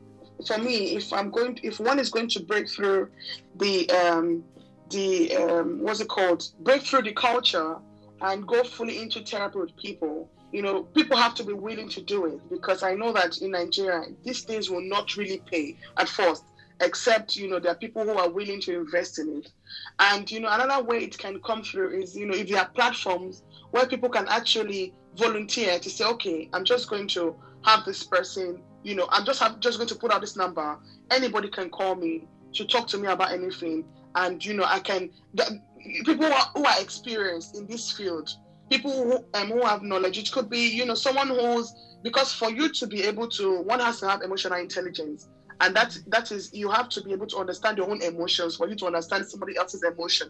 for 0.48 0.58
me, 0.58 0.96
if 0.96 1.14
I'm 1.14 1.30
going, 1.30 1.60
if 1.62 1.80
one 1.80 2.00
is 2.00 2.10
going 2.10 2.30
to 2.30 2.40
break 2.42 2.68
through 2.68 3.10
the 3.58 3.88
um, 3.92 4.44
the 4.90 5.36
um, 5.36 5.80
what's 5.80 6.00
it 6.00 6.08
called, 6.08 6.48
break 6.60 6.84
through 6.84 7.04
the 7.04 7.14
culture 7.14 7.78
and 8.22 8.48
go 8.48 8.64
fully 8.64 9.02
into 9.02 9.22
therapy 9.22 9.60
with 9.60 9.76
people, 9.78 10.30
you 10.52 10.62
know, 10.62 10.84
people 10.84 11.18
have 11.18 11.36
to 11.36 11.44
be 11.44 11.54
willing 11.54 11.90
to 11.90 12.02
do 12.02 12.26
it 12.26 12.50
because 12.50 12.84
I 12.84 12.94
know 12.94 13.12
that 13.14 13.40
in 13.40 13.52
Nigeria, 13.52 14.06
these 14.24 14.42
things 14.44 14.70
will 14.70 14.82
not 14.82 15.18
really 15.18 15.42
pay 15.52 15.78
at 15.98 16.08
first, 16.08 16.44
except 16.82 17.36
you 17.36 17.50
know 17.50 17.60
there 17.60 17.72
are 17.72 17.76
people 17.76 18.04
who 18.04 18.14
are 18.14 18.30
willing 18.30 18.62
to 18.62 18.80
invest 18.80 19.20
in 19.20 19.38
it. 19.38 19.52
And 20.00 20.30
you 20.30 20.40
know, 20.40 20.50
another 20.50 20.84
way 20.84 21.00
it 21.00 21.18
can 21.18 21.42
come 21.42 21.64
through 21.64 22.00
is 22.02 22.16
you 22.16 22.26
know 22.26 22.36
if 22.36 22.48
there 22.48 22.60
are 22.60 22.70
platforms 22.70 23.44
where 23.72 23.86
people 23.86 24.10
can 24.10 24.28
actually 24.30 24.94
volunteer 25.16 25.80
to 25.80 25.90
say, 25.90 26.06
okay, 26.06 26.50
I'm 26.54 26.64
just 26.64 26.90
going 26.90 27.08
to 27.10 27.36
have 27.64 27.86
this 27.86 28.04
person, 28.04 28.62
you 28.84 28.96
know, 28.96 29.08
I'm 29.10 29.26
just 29.26 29.40
have, 29.42 29.60
just 29.60 29.78
going 29.78 29.90
to 29.90 29.96
put 29.96 30.12
out 30.12 30.22
this 30.22 30.36
number. 30.36 30.78
Anybody 31.12 31.50
can 31.50 31.70
call 31.70 31.96
me 31.96 32.28
to 32.54 32.66
talk 32.66 32.88
to 32.88 32.98
me 32.98 33.08
about 33.08 33.32
anything, 33.32 33.84
and 34.16 34.44
you 34.44 34.54
know, 34.54 34.66
I 34.66 34.80
can. 34.80 35.10
The, 35.34 35.60
people 36.04 36.26
who 36.26 36.32
are, 36.32 36.48
who 36.56 36.66
are 36.66 36.82
experienced 36.82 37.56
in 37.56 37.68
this 37.68 37.92
field, 37.92 38.30
people 38.70 38.92
who 38.92 39.40
um, 39.40 39.50
who 39.50 39.64
have 39.66 39.84
knowledge. 39.84 40.18
It 40.18 40.32
could 40.32 40.50
be 40.50 40.68
you 40.70 40.86
know 40.86 40.96
someone 40.96 41.28
who's 41.28 41.74
because 42.04 42.34
for 42.34 42.52
you 42.52 42.70
to 42.70 42.86
be 42.86 43.02
able 43.04 43.28
to, 43.30 43.62
one 43.62 43.80
has 43.80 44.00
to 44.00 44.08
have 44.08 44.22
emotional 44.22 44.60
intelligence 44.60 45.28
and 45.62 45.76
that 45.76 45.98
that 46.08 46.32
is 46.32 46.50
you 46.54 46.70
have 46.70 46.90
to 46.90 47.02
be 47.02 47.12
able 47.12 47.28
to 47.28 47.38
understand 47.38 47.78
your 47.78 47.90
own 47.90 48.02
emotions 48.02 48.56
for 48.56 48.68
you 48.68 48.76
to 48.76 48.86
understand 48.86 49.26
somebody 49.26 49.56
else's 49.58 49.84
emotion 49.84 50.30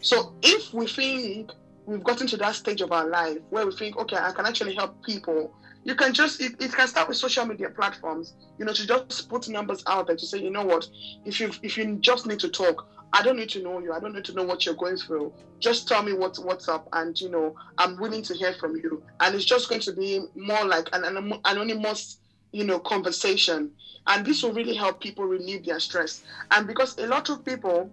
so 0.00 0.34
if 0.42 0.72
we 0.72 0.86
think 0.86 1.50
we've 1.86 2.04
gotten 2.04 2.26
to 2.26 2.36
that 2.36 2.54
stage 2.54 2.80
of 2.80 2.92
our 2.92 3.08
life 3.08 3.38
where 3.50 3.66
we 3.66 3.72
think 3.72 3.96
okay 3.96 4.16
i 4.16 4.30
can 4.32 4.46
actually 4.46 4.74
help 4.74 5.02
people 5.04 5.52
you 5.84 5.94
can 5.94 6.12
just 6.12 6.40
it, 6.40 6.54
it 6.60 6.72
can 6.72 6.86
start 6.86 7.08
with 7.08 7.16
social 7.16 7.46
media 7.46 7.70
platforms 7.70 8.34
you 8.58 8.64
know 8.64 8.72
to 8.72 8.86
just 8.86 9.28
put 9.28 9.48
numbers 9.48 9.82
out 9.86 10.06
there 10.06 10.16
to 10.16 10.26
say 10.26 10.38
you 10.38 10.50
know 10.50 10.64
what 10.64 10.86
if 11.24 11.40
you 11.40 11.50
if 11.62 11.76
you 11.76 11.96
just 12.00 12.26
need 12.26 12.38
to 12.38 12.48
talk 12.48 12.86
i 13.12 13.22
don't 13.22 13.36
need 13.36 13.48
to 13.50 13.62
know 13.62 13.78
you. 13.80 13.92
I 13.92 14.00
don't 14.00 14.14
need 14.14 14.24
to 14.26 14.34
know 14.34 14.44
what 14.44 14.66
you're 14.66 14.74
going 14.74 14.96
through. 14.96 15.32
Just 15.60 15.88
tell 15.88 16.02
me 16.02 16.12
what 16.12 16.38
what's 16.38 16.68
up 16.68 16.88
and 16.92 17.18
you 17.20 17.30
know 17.30 17.54
i'm 17.78 17.98
willing 17.98 18.22
to 18.24 18.34
hear 18.34 18.52
from 18.54 18.76
you. 18.76 19.02
And 19.20 19.34
it's 19.34 19.44
just 19.44 19.68
going 19.68 19.80
to 19.82 19.92
be 19.92 20.20
more 20.34 20.64
like 20.64 20.88
an, 20.92 21.04
an 21.04 21.32
anonymous 21.44 22.18
you 22.52 22.64
know 22.64 22.78
conversation. 22.78 23.72
And 24.06 24.24
this 24.24 24.42
will 24.42 24.52
really 24.52 24.74
help 24.74 25.00
people 25.00 25.24
relieve 25.24 25.64
their 25.64 25.80
stress. 25.80 26.22
And 26.50 26.66
because 26.66 26.96
a 26.98 27.06
lot 27.06 27.28
of 27.28 27.44
people 27.44 27.90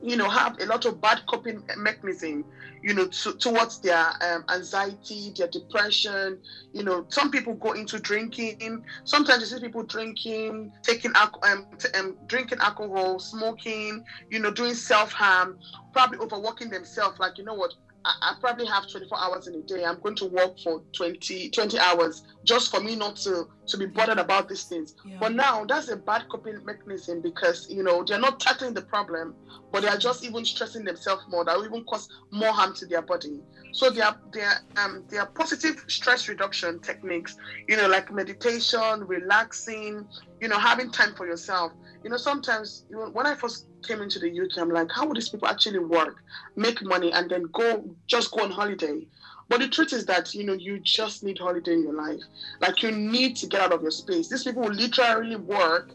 you 0.00 0.16
know 0.16 0.28
have 0.28 0.56
a 0.60 0.66
lot 0.66 0.84
of 0.84 1.00
bad 1.00 1.22
coping 1.28 1.62
mechanism 1.76 2.46
you 2.82 2.94
know 2.94 3.06
to, 3.06 3.32
towards 3.34 3.78
their 3.80 4.12
um, 4.22 4.44
anxiety 4.50 5.32
their 5.36 5.48
depression. 5.48 6.38
You 6.72 6.82
know 6.84 7.06
some 7.10 7.30
people 7.30 7.54
go 7.54 7.72
into 7.72 7.98
drinking. 7.98 8.82
Sometimes 9.04 9.40
you 9.40 9.46
see 9.46 9.60
people 9.64 9.82
drinking 9.84 10.72
taking 10.82 11.12
alcohol 11.14 11.52
um, 11.52 11.66
t- 11.78 11.88
um, 11.98 12.16
drinking 12.26 12.58
alcohol 12.60 13.18
smoking 13.18 14.02
you 14.30 14.38
know 14.38 14.50
doing 14.50 14.74
self-harm 14.74 15.58
probably 15.92 16.18
overworking 16.18 16.70
themselves. 16.70 17.18
Like 17.18 17.38
you 17.38 17.44
know 17.44 17.54
what 17.54 17.72
I, 18.04 18.14
I 18.22 18.34
probably 18.40 18.66
have 18.66 18.88
24 18.90 19.18
hours 19.18 19.46
in 19.46 19.54
a 19.54 19.60
day. 19.62 19.84
I'm 19.84 20.00
going 20.00 20.16
to 20.16 20.26
work 20.26 20.58
for 20.62 20.82
20, 20.92 21.50
20 21.50 21.78
hours 21.78 22.22
just 22.44 22.70
for 22.70 22.80
me 22.80 22.96
not 22.96 23.16
to 23.16 23.48
to 23.68 23.76
be 23.78 23.86
bothered 23.86 24.18
about 24.18 24.48
these 24.48 24.64
things. 24.64 24.94
Yeah. 25.04 25.18
But 25.20 25.34
now 25.34 25.64
that's 25.64 25.88
a 25.88 25.96
bad 25.96 26.28
coping 26.30 26.64
mechanism 26.64 27.22
because 27.22 27.66
you 27.70 27.82
know 27.82 28.04
they're 28.04 28.18
not 28.18 28.40
tackling 28.40 28.74
the 28.74 28.82
problem, 28.82 29.34
but 29.70 29.82
they 29.82 29.88
are 29.88 29.96
just 29.96 30.24
even 30.24 30.44
stressing 30.44 30.84
themselves 30.84 31.22
more. 31.28 31.44
That 31.44 31.56
will 31.56 31.66
even 31.66 31.84
cause 31.84 32.08
more 32.30 32.52
harm 32.52 32.74
to 32.76 32.86
their 32.86 33.02
body. 33.02 33.40
So 33.72 33.90
there 33.90 34.06
are 34.06 34.18
there 34.32 34.52
um 34.76 35.04
there 35.08 35.20
are 35.20 35.26
positive 35.26 35.84
stress 35.88 36.28
reduction 36.28 36.80
techniques, 36.80 37.36
you 37.68 37.76
know, 37.76 37.86
like 37.86 38.12
meditation, 38.12 39.06
relaxing, 39.06 40.06
you 40.40 40.48
know, 40.48 40.58
having 40.58 40.90
time 40.90 41.14
for 41.14 41.26
yourself. 41.26 41.72
You 42.04 42.10
know, 42.10 42.16
sometimes 42.16 42.84
you 42.90 42.96
know, 42.96 43.10
when 43.10 43.26
I 43.26 43.34
first 43.34 43.66
came 43.86 44.02
into 44.02 44.18
the 44.18 44.28
UK, 44.28 44.58
I'm 44.58 44.70
like, 44.70 44.90
how 44.90 45.06
would 45.06 45.16
these 45.16 45.28
people 45.28 45.48
actually 45.48 45.78
work, 45.78 46.16
make 46.56 46.82
money, 46.82 47.12
and 47.12 47.30
then 47.30 47.44
go 47.52 47.84
just 48.06 48.30
go 48.32 48.42
on 48.42 48.50
holiday? 48.50 49.06
But 49.48 49.60
the 49.60 49.68
truth 49.68 49.92
is 49.92 50.06
that 50.06 50.34
you 50.34 50.44
know 50.44 50.54
you 50.54 50.78
just 50.80 51.22
need 51.22 51.38
holiday 51.38 51.74
in 51.74 51.82
your 51.82 51.94
life. 51.94 52.20
Like 52.60 52.82
you 52.82 52.90
need 52.90 53.36
to 53.36 53.46
get 53.46 53.60
out 53.60 53.72
of 53.72 53.82
your 53.82 53.90
space. 53.90 54.28
These 54.28 54.44
people 54.44 54.62
will 54.62 54.72
literally 54.72 55.36
work 55.36 55.94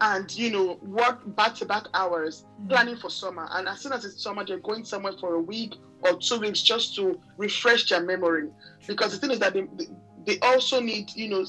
and 0.00 0.34
you 0.34 0.50
know 0.50 0.78
work 0.82 1.20
back 1.36 1.54
to 1.56 1.66
back 1.66 1.84
hours 1.94 2.44
mm. 2.62 2.68
planning 2.68 2.96
for 2.96 3.10
summer. 3.10 3.48
And 3.52 3.68
as 3.68 3.80
soon 3.80 3.92
as 3.92 4.04
it's 4.04 4.22
summer, 4.22 4.44
they're 4.44 4.58
going 4.58 4.84
somewhere 4.84 5.12
for 5.20 5.34
a 5.34 5.40
week 5.40 5.74
or 6.02 6.18
two 6.18 6.40
weeks 6.40 6.62
just 6.62 6.94
to 6.96 7.20
refresh 7.36 7.88
their 7.88 8.02
memory. 8.02 8.48
Because 8.86 9.12
the 9.12 9.18
thing 9.18 9.30
is 9.30 9.38
that 9.40 9.52
they, 9.52 9.66
they 10.24 10.38
also 10.40 10.80
need 10.80 11.10
you 11.14 11.28
know 11.28 11.44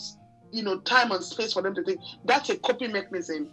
you 0.52 0.64
know 0.64 0.80
time 0.80 1.12
and 1.12 1.24
space 1.24 1.54
for 1.54 1.62
them 1.62 1.76
to 1.76 1.84
think. 1.84 2.00
That's 2.26 2.50
a 2.50 2.58
coping 2.58 2.92
mechanism 2.92 3.50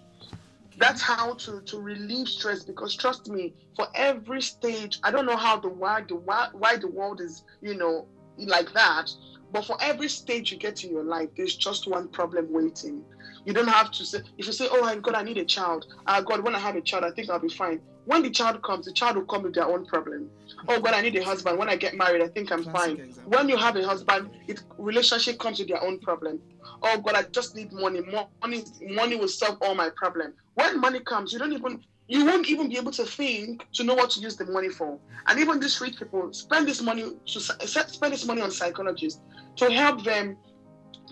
that's 0.79 1.03
how 1.03 1.35
to 1.35 1.61
to 1.63 1.79
relieve 1.79 2.29
stress 2.29 2.63
because 2.63 2.97
trust 2.97 3.29
me 3.29 3.53
for 3.77 3.87
every 3.95 4.41
stage 4.41 4.99
i 5.03 5.11
don't 5.11 5.27
know 5.27 5.37
how 5.37 5.57
the 5.57 5.69
why 5.69 6.03
the 6.09 6.15
why, 6.15 6.49
why 6.53 6.77
the 6.77 6.89
world 6.89 7.21
is 7.21 7.43
you 7.61 7.75
know 7.75 8.07
like 8.39 8.73
that 8.73 9.11
but 9.53 9.65
for 9.65 9.77
every 9.81 10.09
stage 10.09 10.53
you 10.53 10.59
get 10.59 10.85
in 10.85 10.91
your 10.91 11.03
life 11.05 11.29
there's 11.37 11.57
just 11.57 11.87
one 11.87 12.07
problem 12.09 12.47
waiting. 12.53 13.03
You 13.45 13.53
don't 13.55 13.69
have 13.69 13.91
to 13.93 14.05
say 14.05 14.19
if 14.37 14.47
you 14.47 14.53
say 14.53 14.69
oh 14.71 14.83
my 14.83 14.97
god 14.97 15.15
i 15.15 15.23
need 15.23 15.39
a 15.39 15.45
child. 15.45 15.87
Ah 16.07 16.21
god 16.21 16.41
when 16.45 16.55
i 16.55 16.59
have 16.59 16.77
a 16.77 16.81
child 16.83 17.05
i 17.05 17.11
think 17.11 17.31
i'll 17.31 17.39
be 17.39 17.49
fine 17.49 17.81
when 18.09 18.23
the 18.23 18.31
child 18.31 18.63
comes 18.63 18.87
the 18.87 18.93
child 18.93 19.17
will 19.17 19.25
come 19.33 19.43
with 19.43 19.55
their 19.55 19.69
own 19.69 19.85
problem. 19.85 20.31
Oh 20.69 20.81
god 20.81 20.95
i 20.95 21.01
need 21.03 21.17
a 21.17 21.25
husband. 21.25 21.59
When 21.59 21.69
i 21.69 21.77
get 21.77 21.95
married 21.95 22.23
i 22.23 22.29
think 22.29 22.51
i'm 22.51 22.65
Classic 22.65 22.97
fine. 22.97 23.01
example. 23.09 23.33
when 23.33 23.49
you 23.49 23.57
have 23.57 23.77
a 23.77 23.85
husband 23.87 24.31
it 24.49 24.61
relationship 24.79 25.39
comes 25.39 25.59
with 25.59 25.69
their 25.69 25.83
own 25.85 25.99
problem. 26.01 26.41
Oh 26.83 26.99
god 26.99 27.15
i 27.17 27.23
just 27.39 27.55
need 27.55 27.71
money. 27.73 28.01
Money 28.43 28.65
money 29.01 29.17
will 29.17 29.29
solve 29.29 29.57
all 29.61 29.75
my 29.75 29.91
problem. 29.97 30.35
When 30.55 30.81
money 30.81 31.01
comes 31.01 31.33
you 31.33 31.39
don't 31.39 31.53
even 31.53 31.81
you 32.11 32.25
won't 32.25 32.49
even 32.49 32.69
be 32.71 32.79
able 32.79 32.93
to 32.93 33.05
think 33.05 33.63
to 33.75 33.85
know 33.85 33.95
what 33.95 34.11
to 34.11 34.21
use 34.21 34.37
the 34.37 34.47
money 34.47 34.71
for. 34.71 34.99
And 35.27 35.39
even 35.39 35.61
these 35.61 35.79
rich 35.81 35.99
people 35.99 36.33
spend 36.33 36.67
this 36.67 36.81
money 36.81 37.05
to 37.33 37.41
spend 37.41 38.13
this 38.15 38.25
money 38.25 38.41
on 38.41 38.51
psychologists 38.51 39.21
to 39.57 39.71
help 39.71 40.03
them 40.05 40.39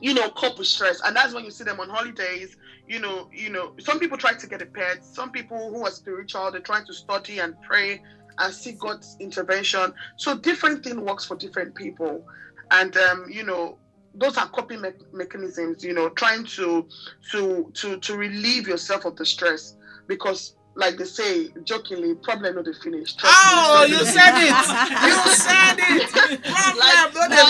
you 0.00 0.14
know 0.14 0.28
cope 0.30 0.58
with 0.58 0.66
stress. 0.66 1.00
And 1.04 1.16
that's 1.16 1.34
when 1.34 1.44
you 1.44 1.50
see 1.50 1.64
them 1.64 1.80
on 1.80 1.88
holidays 1.88 2.56
you 2.86 3.00
know 3.00 3.28
you 3.32 3.50
know 3.50 3.72
some 3.80 3.98
people 3.98 4.16
try 4.16 4.34
to 4.34 4.46
get 4.46 4.62
a 4.62 4.66
pet. 4.66 5.04
Some 5.04 5.30
people 5.30 5.70
who 5.70 5.84
are 5.84 5.90
spiritual 5.90 6.50
they're 6.50 6.60
trying 6.60 6.86
to 6.86 6.94
study 6.94 7.38
and 7.38 7.54
pray 7.62 8.00
and 8.38 8.52
seek 8.54 8.78
god's 8.78 9.16
intervention. 9.20 9.92
So 10.16 10.36
different 10.36 10.84
thing 10.84 11.04
works 11.04 11.24
for 11.24 11.36
different 11.36 11.74
people. 11.74 12.24
And 12.70 12.96
um 12.96 13.26
you 13.28 13.42
know 13.44 13.78
those 14.14 14.38
are 14.38 14.48
coping 14.48 14.80
me- 14.80 14.90
mechanisms 15.12 15.82
you 15.84 15.92
know 15.92 16.08
trying 16.10 16.44
to 16.44 16.86
to 17.32 17.70
to 17.74 17.98
to 17.98 18.16
relieve 18.16 18.68
yourself 18.68 19.04
of 19.04 19.16
the 19.16 19.26
stress. 19.26 19.74
Because 20.06 20.54
like 20.76 20.98
they 20.98 21.04
say 21.04 21.48
jokingly 21.64 22.14
problem 22.16 22.54
not 22.54 22.66
the 22.66 22.74
finish. 22.74 23.14
Trust 23.14 23.34
Oh, 23.38 23.84
you 23.88 24.04
said 24.04 24.34
it. 24.36 24.52
You 25.06 25.32
said 25.32 25.76
it. 25.78 26.40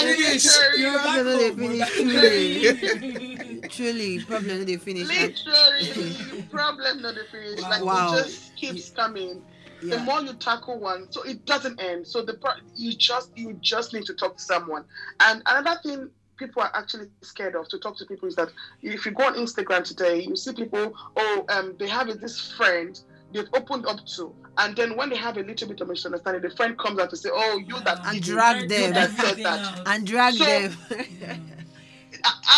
Finish. 0.04 0.44
literally, 0.44 0.80
You're 0.82 0.98
Problem 0.98 1.26
no 1.26 1.38
dey 1.38 1.50
finish 1.54 1.90
truly. 1.90 3.68
Truly, 3.68 4.18
problem 4.24 4.58
no 4.58 4.64
dey 4.64 4.76
finish. 4.76 5.08
Literally 5.08 6.16
problem 6.50 7.02
not 7.02 7.14
the 7.14 7.24
finish 7.30 7.60
like 7.62 7.82
Wow. 7.84 8.14
it 8.14 8.22
just 8.24 8.56
keeps 8.56 8.90
coming 8.90 9.42
the 9.82 9.98
more 10.00 10.20
you 10.22 10.32
tackle 10.34 10.80
one 10.80 11.06
so 11.10 11.22
it 11.22 11.44
doesn't 11.44 11.80
end 11.80 12.06
so 12.06 12.22
the 12.22 12.34
pro- 12.34 12.52
you 12.74 12.92
just 12.96 13.30
you 13.36 13.52
just 13.60 13.92
need 13.92 14.04
to 14.06 14.14
talk 14.14 14.36
to 14.36 14.42
someone 14.42 14.84
and 15.20 15.42
another 15.46 15.78
thing 15.82 16.08
people 16.38 16.62
are 16.62 16.70
actually 16.74 17.08
scared 17.22 17.54
of 17.54 17.68
to 17.68 17.78
talk 17.78 17.96
to 17.96 18.06
people 18.06 18.26
is 18.28 18.34
that 18.36 18.48
if 18.82 19.04
you 19.04 19.12
go 19.12 19.24
on 19.24 19.34
instagram 19.34 19.84
today 19.84 20.20
you 20.20 20.34
see 20.34 20.52
people 20.52 20.92
oh 21.16 21.44
um 21.50 21.74
they 21.78 21.88
have 21.88 22.08
this 22.20 22.40
friend 22.56 23.00
they've 23.36 23.48
opened 23.54 23.84
up 23.86 24.00
to 24.06 24.34
and 24.58 24.74
then 24.76 24.96
when 24.96 25.08
they 25.10 25.16
have 25.16 25.36
a 25.36 25.42
little 25.42 25.68
bit 25.68 25.80
of 25.82 25.88
misunderstanding 25.88 26.42
the 26.42 26.50
friend 26.56 26.76
comes 26.78 26.98
out 26.98 27.10
to 27.10 27.16
say 27.16 27.28
oh 27.32 27.58
you 27.58 27.78
that 27.80 28.00
And 28.06 28.22
drag 28.22 28.68
them. 28.68 28.92
that 28.94 29.10
said 29.10 29.36
that. 29.44 29.82
and 29.92 30.06
drag 30.06 30.34
So- 30.34 30.44
them. 30.44 30.76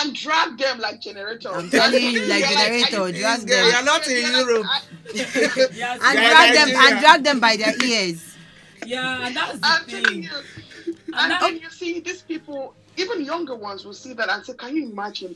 and 0.00 0.14
drag 0.14 0.56
them 0.58 0.78
like 0.78 1.00
generator 1.00 1.50
I'm 1.52 1.68
telling 1.78 2.02
you, 2.02 2.26
like 2.26 2.40
You're 2.40 2.58
generator, 2.58 3.00
are 3.00 3.08
you- 3.08 3.20
drag 3.20 3.40
them. 3.40 3.64
You're 3.72 3.84
not 3.84 4.06
in 4.08 4.32
Europe. 4.32 4.66
Yes, 5.12 5.36
and 5.36 6.18
Yeah, 6.18 6.30
drag 6.32 6.54
them 6.54 6.68
and 6.84 7.00
drag 7.00 7.24
them 7.24 7.40
by 7.40 7.56
their 7.56 7.74
ears. 7.84 8.36
yeah, 8.86 9.26
and 9.26 9.36
that's 9.36 9.58
the 9.58 9.66
I'm 9.66 9.84
telling 9.86 10.04
thing. 10.04 10.22
you. 10.24 10.30
And 10.86 11.14
And 11.18 11.32
that- 11.32 11.40
then 11.40 11.56
you 11.58 11.70
see 11.70 12.00
these 12.00 12.22
people, 12.22 12.74
even 12.96 13.24
younger 13.24 13.54
ones 13.54 13.84
will 13.84 13.94
see 14.04 14.12
that 14.14 14.28
and 14.30 14.44
say, 14.44 14.54
Can 14.54 14.76
you 14.76 14.84
imagine 14.90 15.34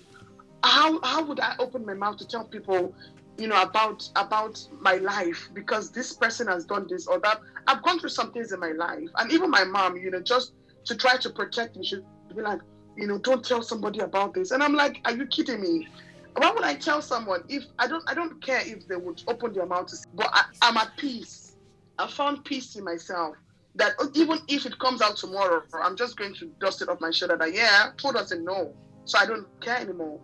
how 0.63 1.01
how 1.03 1.25
would 1.25 1.41
I 1.41 1.55
open 1.59 1.85
my 1.85 1.95
mouth 1.95 2.17
to 2.19 2.27
tell 2.27 2.45
people, 2.45 2.95
you 3.43 3.49
know, 3.49 3.61
about 3.61 4.09
about 4.15 4.65
my 4.81 4.95
life 4.99 5.51
because 5.53 5.91
this 5.91 6.13
person 6.13 6.47
has 6.47 6.65
done 6.65 6.87
this 6.89 7.09
or 7.09 7.19
that. 7.19 7.41
I've 7.67 7.83
gone 7.83 7.99
through 7.99 8.11
some 8.11 8.31
things 8.33 8.53
in 8.53 8.61
my 8.61 8.71
life. 8.71 9.09
And 9.19 9.33
even 9.33 9.51
my 9.51 9.65
mom, 9.65 9.97
you 9.97 10.13
know, 10.13 10.23
just 10.23 10.53
to 10.85 10.97
try 10.97 11.17
to 11.17 11.31
protect 11.31 11.77
me, 11.77 11.85
she'd 11.85 12.05
be 12.37 12.41
like, 12.41 12.61
you 12.97 13.09
know, 13.09 13.19
don't 13.19 13.45
tell 13.45 13.61
somebody 13.61 13.99
about 13.99 14.35
this. 14.35 14.53
And 14.53 14.63
I'm 14.63 14.75
like, 14.75 15.01
Are 15.07 15.17
you 15.17 15.27
kidding 15.27 15.61
me? 15.61 15.89
Why 16.37 16.53
would 16.53 16.63
I 16.63 16.77
tell 16.77 17.03
someone 17.03 17.43
if 17.49 17.65
I 17.81 17.89
don't 17.89 18.05
I 18.09 18.15
don't 18.15 18.41
care 18.41 18.63
if 18.65 18.87
they 18.87 18.95
would 18.95 19.21
open 19.27 19.53
their 19.55 19.67
mouth 19.67 19.89
to 19.89 19.97
but 20.15 20.31
I, 20.33 20.45
I'm 20.63 20.77
at 20.77 20.97
peace. 20.97 21.57
I 21.99 22.07
found 22.07 22.45
peace 22.45 22.77
in 22.77 22.85
myself 22.85 23.35
that 23.75 23.95
even 24.15 24.39
if 24.47 24.67
it 24.67 24.79
comes 24.79 25.03
out 25.03 25.17
tomorrow, 25.17 25.63
I'm 25.83 25.97
just 25.97 26.17
going 26.17 26.35
to 26.37 26.47
dust 26.61 26.81
it 26.81 26.89
off 26.89 27.01
my 27.01 27.11
shoulder 27.11 27.37
that 27.39 27.53
yeah, 27.53 27.91
who 28.01 28.13
doesn't 28.13 28.45
know? 28.45 28.73
So 29.05 29.19
I 29.19 29.27
don't 29.27 29.49
care 29.61 29.79
anymore. 29.79 30.21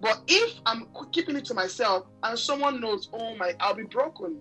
But 0.00 0.22
if 0.26 0.60
I'm 0.64 0.86
keeping 1.12 1.36
it 1.36 1.44
to 1.46 1.54
myself 1.54 2.06
and 2.22 2.38
someone 2.38 2.80
knows, 2.80 3.08
oh 3.12 3.36
my, 3.36 3.54
I'll 3.60 3.74
be 3.74 3.84
broken. 3.84 4.40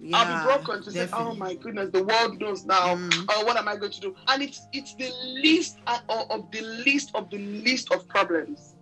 Yeah, 0.00 0.16
I'll 0.16 0.38
be 0.38 0.64
broken 0.64 0.82
to 0.84 0.90
say, 0.90 1.08
oh 1.12 1.34
my 1.34 1.54
goodness, 1.54 1.90
the 1.92 2.02
world 2.02 2.40
knows 2.40 2.64
now. 2.64 2.96
Mm. 2.96 3.26
Oh, 3.28 3.44
what 3.44 3.56
am 3.56 3.68
I 3.68 3.76
going 3.76 3.92
to 3.92 4.00
do? 4.00 4.16
And 4.28 4.42
it's 4.42 4.60
it's 4.72 4.94
the 4.94 5.12
least 5.24 5.78
uh, 5.86 6.00
of 6.08 6.50
the 6.50 6.62
least 6.62 7.10
of 7.14 7.30
the 7.30 7.38
least 7.38 7.92
of 7.92 8.08
problems. 8.08 8.74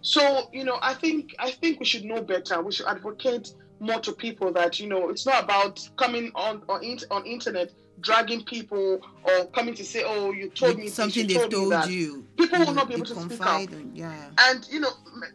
So 0.00 0.48
you 0.52 0.64
know, 0.64 0.78
I 0.82 0.94
think 0.94 1.34
I 1.38 1.52
think 1.52 1.78
we 1.78 1.86
should 1.86 2.04
know 2.04 2.22
better. 2.22 2.60
We 2.60 2.72
should 2.72 2.86
advocate 2.86 3.54
more 3.78 4.00
to 4.00 4.12
people 4.12 4.52
that 4.52 4.80
you 4.80 4.88
know 4.88 5.10
it's 5.10 5.26
not 5.26 5.44
about 5.44 5.88
coming 5.96 6.32
on 6.34 6.62
on, 6.68 6.98
on 7.10 7.24
internet 7.24 7.72
dragging 8.02 8.44
people 8.44 9.00
or 9.24 9.46
coming 9.54 9.74
to 9.74 9.84
say, 9.84 10.02
oh, 10.04 10.32
you 10.32 10.50
told 10.50 10.76
me 10.76 10.84
this, 10.84 10.94
something 10.94 11.22
you 11.22 11.28
they've 11.28 11.48
told 11.48 11.52
me 11.52 11.58
told 11.58 11.72
that. 11.72 11.90
you. 11.90 12.26
People 12.36 12.58
will 12.66 12.74
not 12.74 12.88
be 12.88 12.94
able 12.94 13.06
to 13.06 13.14
speak 13.14 13.40
up. 13.40 13.48
on- 13.48 13.92
Yeah. 13.94 14.30
And 14.38 14.68
you 14.70 14.80
know, 14.80 14.90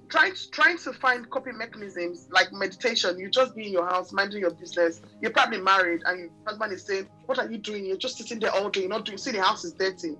trying 0.09 0.33
trying 0.51 0.77
to 0.79 0.93
find 0.93 1.29
coping 1.29 1.57
mechanisms 1.57 2.27
like 2.29 2.51
meditation. 2.53 3.17
You 3.17 3.29
just 3.29 3.55
be 3.55 3.65
in 3.67 3.71
your 3.73 3.87
house, 3.87 4.11
minding 4.11 4.41
your 4.41 4.51
business. 4.51 5.01
You're 5.21 5.31
probably 5.31 5.61
married, 5.61 6.01
and 6.05 6.19
your 6.19 6.29
husband 6.45 6.73
is 6.73 6.83
saying, 6.85 7.07
"What 7.25 7.39
are 7.39 7.49
you 7.49 7.57
doing? 7.57 7.85
You're 7.85 7.97
just 7.97 8.17
sitting 8.17 8.39
there 8.39 8.51
all 8.51 8.69
day. 8.69 8.81
You're 8.81 8.89
not 8.89 9.05
doing. 9.05 9.17
See, 9.17 9.31
the 9.31 9.41
house 9.41 9.63
is 9.65 9.73
dirty." 9.73 10.15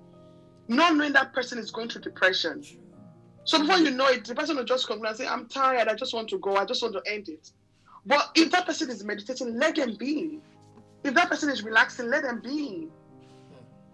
Not 0.68 0.96
knowing 0.96 1.12
that 1.14 1.32
person 1.32 1.58
is 1.58 1.70
going 1.70 1.88
through 1.88 2.02
depression. 2.02 2.62
So 3.44 3.58
before 3.60 3.78
you 3.78 3.90
know 3.90 4.06
it, 4.08 4.24
the 4.26 4.34
person 4.34 4.56
will 4.56 4.64
just 4.64 4.86
come 4.86 5.02
and 5.04 5.16
say, 5.16 5.26
"I'm 5.26 5.46
tired. 5.48 5.88
I 5.88 5.94
just 5.94 6.12
want 6.12 6.28
to 6.30 6.38
go. 6.38 6.56
I 6.56 6.64
just 6.64 6.82
want 6.82 6.94
to 6.94 7.02
end 7.12 7.28
it." 7.28 7.50
But 8.06 8.30
if 8.34 8.50
that 8.52 8.64
person 8.66 8.90
is 8.90 9.04
meditating, 9.04 9.58
let 9.58 9.76
them 9.76 9.94
be. 9.96 10.40
If 11.04 11.14
that 11.14 11.28
person 11.28 11.48
is 11.48 11.62
relaxing, 11.62 12.08
let 12.08 12.22
them 12.22 12.40
be. 12.40 12.88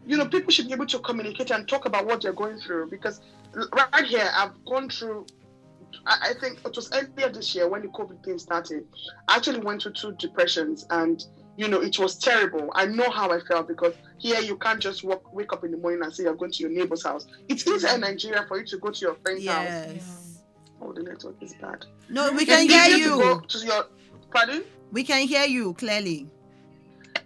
You 0.07 0.17
know, 0.19 0.27
people 0.27 0.51
should 0.51 0.67
be 0.67 0.73
able 0.73 0.87
to 0.87 0.99
communicate 0.99 1.51
and 1.51 1.67
talk 1.67 1.87
about 1.87 2.07
what 2.07 2.23
they're 2.23 2.33
going 2.33 2.59
through 2.59 2.91
because 2.91 3.21
right 3.55 4.05
here, 4.05 4.29
I've 4.35 4.53
gone 4.65 4.89
through. 4.89 5.27
I 6.07 6.31
I 6.31 6.41
think 6.41 6.59
it 6.65 6.77
was 6.77 6.91
earlier 6.93 7.31
this 7.31 7.55
year 7.55 7.69
when 7.69 7.83
the 7.83 7.89
COVID 7.89 8.25
thing 8.25 8.39
started. 8.39 8.87
I 9.29 9.37
actually 9.37 9.61
went 9.61 9.83
through 9.83 9.93
two 9.93 10.13
depressions, 10.13 10.87
and 10.91 11.25
you 11.57 11.69
know 11.69 11.81
it 11.81 11.99
was 11.99 12.19
terrible. 12.19 12.71
I 12.75 12.87
know 12.87 13.09
how 13.11 13.31
I 13.31 13.41
felt 13.41 13.69
because 13.69 13.95
here 14.19 14.41
you 14.41 14.57
can't 14.57 14.81
just 14.81 15.05
walk, 15.05 15.33
wake 15.33 15.53
up 15.53 15.65
in 15.65 15.71
the 15.71 15.77
morning 15.79 16.03
and 16.03 16.13
say 16.13 16.25
you're 16.25 16.35
going 16.35 16.51
to 16.51 16.63
your 16.63 16.73
neighbor's 16.73 17.05
house. 17.05 17.27
It's 17.49 17.67
easier 17.67 17.95
in 17.95 18.01
Nigeria 18.01 18.45
for 18.49 18.59
you 18.59 18.67
to 18.67 18.79
go 18.79 18.91
to 18.91 19.01
your 19.01 19.15
friend's 19.23 19.47
house. 19.47 19.65
Yes. 19.65 20.43
Oh, 20.83 20.93
the 20.93 21.03
network 21.03 21.37
is 21.41 21.55
bad. 21.55 21.87
No, 22.11 22.31
we 22.33 22.45
can 22.45 22.69
hear 22.69 22.83
easier 22.83 23.05
to 23.05 23.11
go 23.11 23.35
you. 23.35 23.43
to 23.47 23.59
your 23.59 23.87
pardon. 24.31 24.65
We 24.93 25.05
can 25.05 25.27
hear 25.27 25.45
you 25.45 25.75
clearly. 25.75 26.29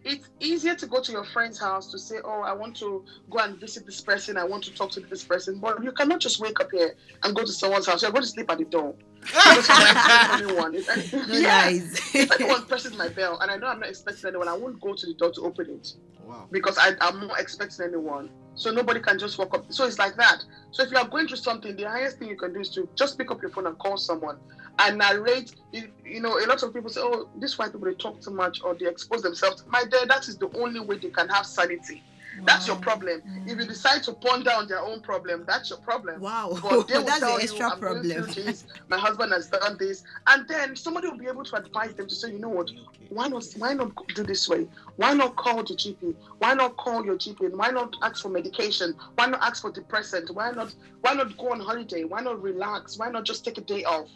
It's 0.04 0.28
easier 0.40 0.74
to 0.74 0.86
go 0.86 1.00
to 1.02 1.12
your 1.12 1.24
friend's 1.24 1.58
house 1.58 1.90
to 1.92 1.98
say, 1.98 2.16
"Oh, 2.24 2.40
I 2.42 2.52
want 2.52 2.76
to 2.76 3.04
go 3.30 3.38
and 3.38 3.58
visit 3.58 3.86
this 3.86 4.00
person. 4.00 4.36
I 4.36 4.44
want 4.44 4.64
to 4.64 4.74
talk 4.74 4.90
to 4.92 5.00
this 5.00 5.24
person." 5.24 5.58
But 5.58 5.82
you 5.82 5.92
cannot 5.92 6.20
just 6.20 6.40
wake 6.40 6.60
up 6.60 6.70
here 6.70 6.94
and 7.22 7.34
go 7.34 7.42
to 7.42 7.52
someone's 7.52 7.86
house. 7.86 8.02
You're 8.02 8.10
going 8.12 8.22
to 8.24 8.28
sleep 8.28 8.50
at 8.50 8.58
the 8.58 8.64
door. 8.64 8.94
Because 9.20 9.68
you're 9.68 9.78
not 9.78 9.90
expecting 9.90 10.46
anyone. 10.48 10.74
If, 10.74 11.12
No 11.28 11.34
yeah. 11.38 11.64
lies. 11.66 12.14
if 12.14 12.32
anyone 12.40 12.64
presses 12.66 12.96
my 12.96 13.08
bell 13.08 13.38
and 13.40 13.50
I 13.50 13.56
know 13.56 13.66
I'm 13.66 13.80
not 13.80 13.88
expecting 13.88 14.28
anyone, 14.28 14.48
I 14.48 14.56
won't 14.56 14.80
go 14.80 14.94
to 14.94 15.06
the 15.06 15.14
door 15.14 15.32
to 15.32 15.40
open 15.42 15.68
it 15.70 15.92
Wow. 16.24 16.46
because 16.52 16.78
I, 16.78 16.92
I'm 17.00 17.26
not 17.26 17.40
expecting 17.40 17.84
anyone. 17.86 18.30
So 18.54 18.70
nobody 18.70 19.00
can 19.00 19.18
just 19.18 19.38
walk 19.38 19.54
up. 19.54 19.72
So 19.72 19.86
it's 19.86 19.98
like 19.98 20.16
that. 20.16 20.44
So 20.72 20.82
if 20.82 20.90
you 20.90 20.98
are 20.98 21.06
going 21.06 21.26
through 21.28 21.36
something, 21.38 21.74
the 21.76 21.84
highest 21.88 22.18
thing 22.18 22.28
you 22.28 22.36
can 22.36 22.52
do 22.52 22.60
is 22.60 22.70
to 22.70 22.88
just 22.96 23.16
pick 23.18 23.30
up 23.30 23.40
your 23.42 23.50
phone 23.50 23.66
and 23.66 23.78
call 23.78 23.96
someone 23.96 24.36
and 24.78 24.98
narrate. 24.98 25.52
You, 25.72 25.92
you 26.04 26.20
know, 26.20 26.38
a 26.38 26.46
lot 26.46 26.62
of 26.62 26.72
people 26.72 26.90
say, 26.90 27.00
"Oh, 27.02 27.28
these 27.34 27.58
white 27.58 27.72
people 27.72 27.86
they 27.86 27.94
talk 27.94 28.20
too 28.22 28.30
much 28.32 28.60
or 28.64 28.74
they 28.74 28.86
expose 28.86 29.22
themselves." 29.22 29.62
My 29.66 29.84
dear, 29.84 30.06
that 30.06 30.28
is 30.28 30.38
the 30.38 30.50
only 30.58 30.80
way 30.80 30.98
they 30.98 31.10
can 31.10 31.28
have 31.28 31.46
sanity. 31.46 32.04
That's 32.44 32.66
your 32.66 32.76
Wow. 32.76 32.82
problem. 32.82 33.22
If 33.46 33.58
you 33.58 33.64
decide 33.66 34.02
to 34.04 34.12
ponder 34.14 34.50
on 34.52 34.68
their 34.68 34.80
own 34.82 35.00
problem, 35.00 35.44
that's 35.46 35.70
your 35.70 35.78
problem. 35.80 36.20
Wow. 36.20 36.58
But 36.62 36.86
they 36.88 36.94
will 36.98 37.04
That's 37.04 37.20
tell 37.20 37.38
you, 37.38 37.44
extra 37.44 37.70
"I'm 37.70 37.80
problem. 37.80 38.26
this, 38.34 38.64
My 38.88 38.98
husband 38.98 39.32
has 39.32 39.48
done 39.48 39.76
this, 39.78 40.02
and 40.26 40.46
then 40.48 40.76
somebody 40.76 41.08
will 41.08 41.16
be 41.18 41.26
able 41.26 41.44
to 41.44 41.56
advise 41.56 41.94
them 41.94 42.06
to 42.06 42.14
say, 42.14 42.30
you 42.30 42.38
know 42.38 42.48
what? 42.50 42.70
Why 43.08 43.28
not? 43.28 43.44
Why 43.56 43.72
not 43.72 43.92
do 44.14 44.22
this 44.22 44.48
way? 44.48 44.68
Why 44.96 45.14
not 45.14 45.36
call 45.36 45.64
the 45.64 45.74
GP? 45.74 46.14
Why 46.38 46.54
not 46.54 46.76
call 46.76 47.04
your 47.04 47.16
GP? 47.16 47.48
Why 47.56 47.70
not 47.70 47.96
ask 48.02 48.22
for 48.22 48.28
medication? 48.28 48.94
Why 49.16 49.26
not 49.26 49.42
ask 49.42 49.62
for 49.62 49.70
depressant? 49.72 50.30
Why 50.30 50.50
not? 50.50 50.74
Why 51.00 51.14
not 51.14 51.36
go 51.38 51.52
on 51.52 51.60
holiday? 51.60 52.04
Why 52.04 52.20
not 52.20 52.42
relax? 52.42 52.98
Why 52.98 53.08
not 53.10 53.24
just 53.24 53.44
take 53.44 53.58
a 53.58 53.62
day 53.62 53.84
off? 53.84 54.10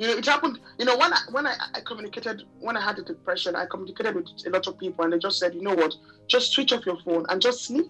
You 0.00 0.08
know, 0.08 0.16
it 0.16 0.26
happened. 0.26 0.58
You 0.78 0.86
know, 0.86 0.96
when 0.96 1.12
I 1.12 1.18
when 1.30 1.46
I, 1.46 1.54
I 1.74 1.80
communicated 1.86 2.42
when 2.58 2.76
I 2.76 2.80
had 2.80 2.96
the 2.96 3.02
depression, 3.02 3.54
I 3.54 3.66
communicated 3.70 4.14
with 4.16 4.26
a 4.46 4.50
lot 4.50 4.66
of 4.66 4.78
people, 4.78 5.04
and 5.04 5.12
they 5.12 5.18
just 5.18 5.38
said, 5.38 5.54
you 5.54 5.62
know 5.62 5.74
what? 5.74 5.94
Just 6.28 6.52
switch 6.52 6.72
off 6.72 6.86
your 6.86 6.98
phone 7.04 7.24
and 7.28 7.42
just 7.42 7.64
sleep 7.66 7.86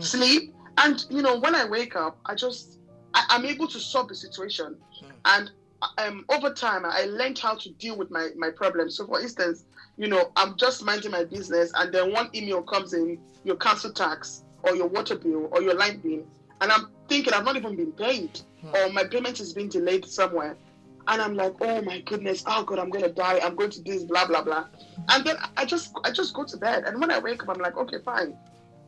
sleep 0.00 0.50
and 0.78 1.04
you 1.08 1.22
know 1.22 1.38
when 1.38 1.54
i 1.54 1.64
wake 1.64 1.96
up 1.96 2.18
i 2.26 2.34
just 2.34 2.78
I, 3.14 3.22
i'm 3.30 3.44
able 3.46 3.68
to 3.68 3.80
solve 3.80 4.08
the 4.08 4.14
situation 4.14 4.78
Hmm. 5.00 5.10
and 5.24 5.50
um 5.98 6.24
over 6.30 6.50
time 6.50 6.84
i 6.86 7.04
learned 7.04 7.38
how 7.38 7.56
to 7.56 7.70
deal 7.70 7.96
with 7.96 8.10
my 8.10 8.30
my 8.36 8.50
problems 8.50 8.96
so 8.96 9.06
for 9.06 9.20
instance 9.20 9.64
you 9.96 10.08
know 10.08 10.30
i'm 10.36 10.56
just 10.56 10.82
minding 10.84 11.10
my 11.12 11.24
business 11.24 11.70
and 11.76 11.92
then 11.92 12.12
one 12.12 12.28
email 12.34 12.62
comes 12.62 12.92
in 12.92 13.18
your 13.44 13.56
council 13.56 13.92
tax 13.92 14.42
or 14.62 14.74
your 14.76 14.88
water 14.88 15.16
bill 15.16 15.48
or 15.52 15.62
your 15.62 15.74
light 15.74 16.02
bill 16.02 16.26
and 16.60 16.72
i'm 16.72 16.86
thinking 17.08 17.32
i've 17.34 17.44
not 17.44 17.56
even 17.56 17.76
been 17.76 17.92
paid 17.92 18.40
Hmm. 18.62 18.74
or 18.74 18.88
my 18.90 19.04
payment 19.04 19.40
is 19.40 19.52
being 19.52 19.68
delayed 19.68 20.06
somewhere 20.06 20.58
and 21.08 21.20
i'm 21.22 21.34
like 21.34 21.54
oh 21.60 21.82
my 21.82 22.00
goodness 22.02 22.42
oh 22.46 22.62
god 22.64 22.78
i'm 22.78 22.90
gonna 22.90 23.08
die 23.08 23.38
i'm 23.42 23.54
going 23.56 23.70
to 23.70 23.80
do 23.82 23.92
this 23.92 24.04
blah 24.04 24.26
blah 24.26 24.42
blah 24.42 24.64
and 25.10 25.24
then 25.24 25.36
i 25.56 25.64
just 25.64 25.92
i 26.04 26.10
just 26.10 26.32
go 26.34 26.44
to 26.44 26.56
bed 26.56 26.84
and 26.86 26.98
when 27.00 27.10
i 27.10 27.18
wake 27.18 27.42
up 27.42 27.48
i'm 27.50 27.60
like 27.60 27.76
okay 27.76 27.98
fine 28.04 28.36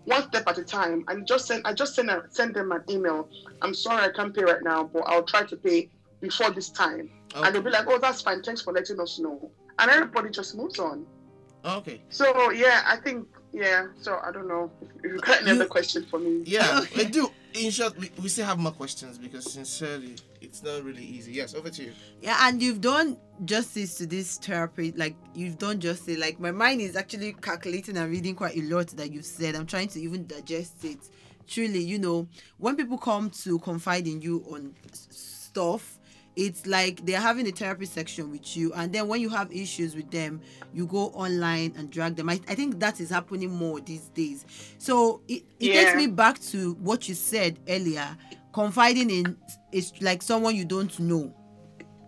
one 0.04 0.22
step 0.28 0.44
at 0.46 0.56
a 0.56 0.62
time 0.62 1.04
and 1.08 1.26
just 1.26 1.46
send 1.46 1.62
I 1.64 1.72
just 1.72 1.96
send 1.96 2.10
a, 2.10 2.22
send 2.30 2.54
them 2.54 2.70
an 2.70 2.80
email. 2.88 3.28
I'm 3.60 3.74
sorry 3.74 4.04
I 4.04 4.10
can't 4.10 4.32
pay 4.32 4.44
right 4.44 4.62
now, 4.62 4.84
but 4.84 5.00
I'll 5.00 5.24
try 5.24 5.42
to 5.42 5.56
pay 5.56 5.90
before 6.20 6.50
this 6.52 6.68
time. 6.68 7.10
And 7.34 7.52
they'll 7.52 7.60
be 7.60 7.70
like, 7.70 7.88
Oh, 7.88 7.98
that's 7.98 8.20
fine, 8.22 8.40
thanks 8.40 8.62
for 8.62 8.72
letting 8.72 9.00
us 9.00 9.18
know. 9.18 9.50
And 9.80 9.90
everybody 9.90 10.30
just 10.30 10.54
moves 10.54 10.78
on. 10.78 11.04
Okay. 11.64 12.00
So 12.10 12.52
yeah, 12.52 12.84
I 12.86 12.98
think 12.98 13.26
yeah, 13.52 13.88
so 14.00 14.20
I 14.24 14.30
don't 14.30 14.46
know. 14.46 14.70
If, 14.80 14.88
you 15.02 15.18
got 15.18 15.38
any 15.42 15.48
You- 15.50 15.56
other 15.56 15.66
question 15.66 16.06
for 16.08 16.20
me. 16.20 16.44
Yeah, 16.46 16.78
Okay. 16.84 17.04
we 17.06 17.10
do. 17.10 17.28
In 17.56 17.70
short, 17.70 17.96
we, 17.98 18.10
we 18.22 18.28
still 18.28 18.44
have 18.44 18.58
more 18.58 18.72
questions 18.72 19.16
because 19.16 19.50
sincerely, 19.50 20.16
it's 20.42 20.62
not 20.62 20.82
really 20.84 21.04
easy. 21.04 21.32
Yes, 21.32 21.54
over 21.54 21.70
to 21.70 21.84
you. 21.84 21.92
Yeah, 22.20 22.36
and 22.42 22.62
you've 22.62 22.82
done 22.82 23.16
justice 23.44 23.96
to 23.98 24.06
this 24.06 24.36
therapy. 24.36 24.92
Like 24.94 25.16
you've 25.34 25.58
done 25.58 25.80
justice. 25.80 26.18
Like 26.18 26.38
my 26.38 26.50
mind 26.50 26.82
is 26.82 26.96
actually 26.96 27.32
calculating 27.34 27.96
and 27.96 28.10
reading 28.10 28.34
quite 28.34 28.56
a 28.56 28.62
lot 28.62 28.88
that 28.88 29.10
you've 29.10 29.24
said. 29.24 29.54
I'm 29.54 29.66
trying 29.66 29.88
to 29.88 30.00
even 30.00 30.26
digest 30.26 30.84
it. 30.84 30.98
Truly, 31.46 31.78
you 31.78 31.98
know, 31.98 32.28
when 32.58 32.76
people 32.76 32.98
come 32.98 33.30
to 33.30 33.58
confide 33.60 34.06
in 34.06 34.20
you 34.20 34.44
on 34.50 34.74
stuff, 34.90 35.95
it's 36.36 36.66
like 36.66 37.04
they're 37.04 37.20
having 37.20 37.48
a 37.48 37.50
therapy 37.50 37.86
section 37.86 38.30
with 38.30 38.56
you, 38.56 38.72
and 38.74 38.92
then 38.92 39.08
when 39.08 39.20
you 39.20 39.30
have 39.30 39.50
issues 39.52 39.96
with 39.96 40.10
them, 40.10 40.40
you 40.72 40.86
go 40.86 41.06
online 41.08 41.72
and 41.76 41.90
drag 41.90 42.16
them. 42.16 42.28
I, 42.28 42.40
I 42.46 42.54
think 42.54 42.78
that 42.80 43.00
is 43.00 43.10
happening 43.10 43.50
more 43.50 43.80
these 43.80 44.08
days. 44.10 44.44
So 44.78 45.22
it, 45.26 45.44
it 45.58 45.72
takes 45.72 45.96
me 45.96 46.06
back 46.06 46.38
to 46.50 46.74
what 46.74 47.08
you 47.08 47.14
said 47.14 47.58
earlier. 47.68 48.16
Confiding 48.52 49.10
in 49.10 49.36
is 49.72 49.92
like 50.00 50.22
someone 50.22 50.54
you 50.54 50.64
don't 50.64 50.98
know 51.00 51.34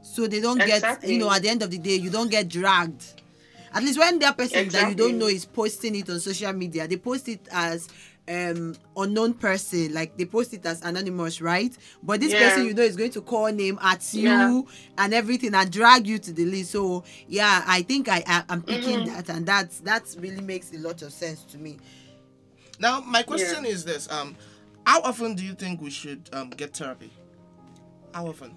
so 0.08 0.26
they 0.26 0.40
don't 0.40 0.58
get 0.58 1.04
you 1.04 1.18
know 1.18 1.30
at 1.30 1.42
the 1.42 1.48
end 1.48 1.62
of 1.62 1.70
the 1.70 1.78
day 1.78 1.94
you 1.94 2.10
don't 2.10 2.30
get 2.30 2.48
dragged 2.48 3.22
at 3.74 3.82
least 3.82 3.98
when 3.98 4.18
that 4.18 4.36
person 4.36 4.68
that 4.70 4.88
you 4.88 4.94
don't 4.94 5.18
know 5.18 5.26
is 5.26 5.44
posting 5.44 5.94
it 5.94 6.08
on 6.08 6.18
social 6.18 6.52
media 6.52 6.88
they 6.88 6.96
post 6.96 7.28
it 7.28 7.46
as 7.52 7.88
um 8.28 8.74
unknown 8.96 9.32
person 9.34 9.92
like 9.94 10.16
they 10.16 10.24
post 10.24 10.52
it 10.52 10.64
as 10.66 10.82
anonymous 10.82 11.40
right 11.40 11.76
but 12.02 12.20
this 12.20 12.32
Yeah. 12.34 12.40
person 12.50 12.64
you 12.64 12.74
know 12.74 12.82
is 12.82 12.96
going 12.96 13.10
to 13.10 13.22
call 13.22 13.50
name 13.52 13.78
at 13.82 14.12
you 14.12 14.22
Yeah. 14.22 14.62
and 14.98 15.14
everything 15.14 15.54
and 15.54 15.70
drag 15.72 16.06
you 16.06 16.18
to 16.18 16.32
the 16.32 16.44
list 16.44 16.72
so 16.72 17.04
yeah 17.26 17.62
i 17.66 17.82
think 17.82 18.08
i, 18.08 18.22
I 18.26 18.44
i'm 18.50 18.62
picking 18.62 19.04
Mm-hmm. 19.04 19.14
that 19.16 19.28
and 19.30 19.46
that's 19.46 19.80
that 19.80 20.14
really 20.18 20.42
makes 20.42 20.72
a 20.72 20.78
lot 20.78 21.02
of 21.02 21.12
sense 21.12 21.44
to 21.44 21.58
me 21.58 21.78
Now, 22.80 23.00
my 23.00 23.22
question 23.24 23.64
is 23.66 23.84
this: 23.84 24.08
Um, 24.10 24.36
how 24.86 25.00
often 25.02 25.34
do 25.34 25.44
you 25.44 25.54
think 25.54 25.80
we 25.80 25.90
should 25.90 26.28
um 26.32 26.50
get 26.50 26.76
therapy? 26.76 27.10
How 28.14 28.26
often? 28.28 28.54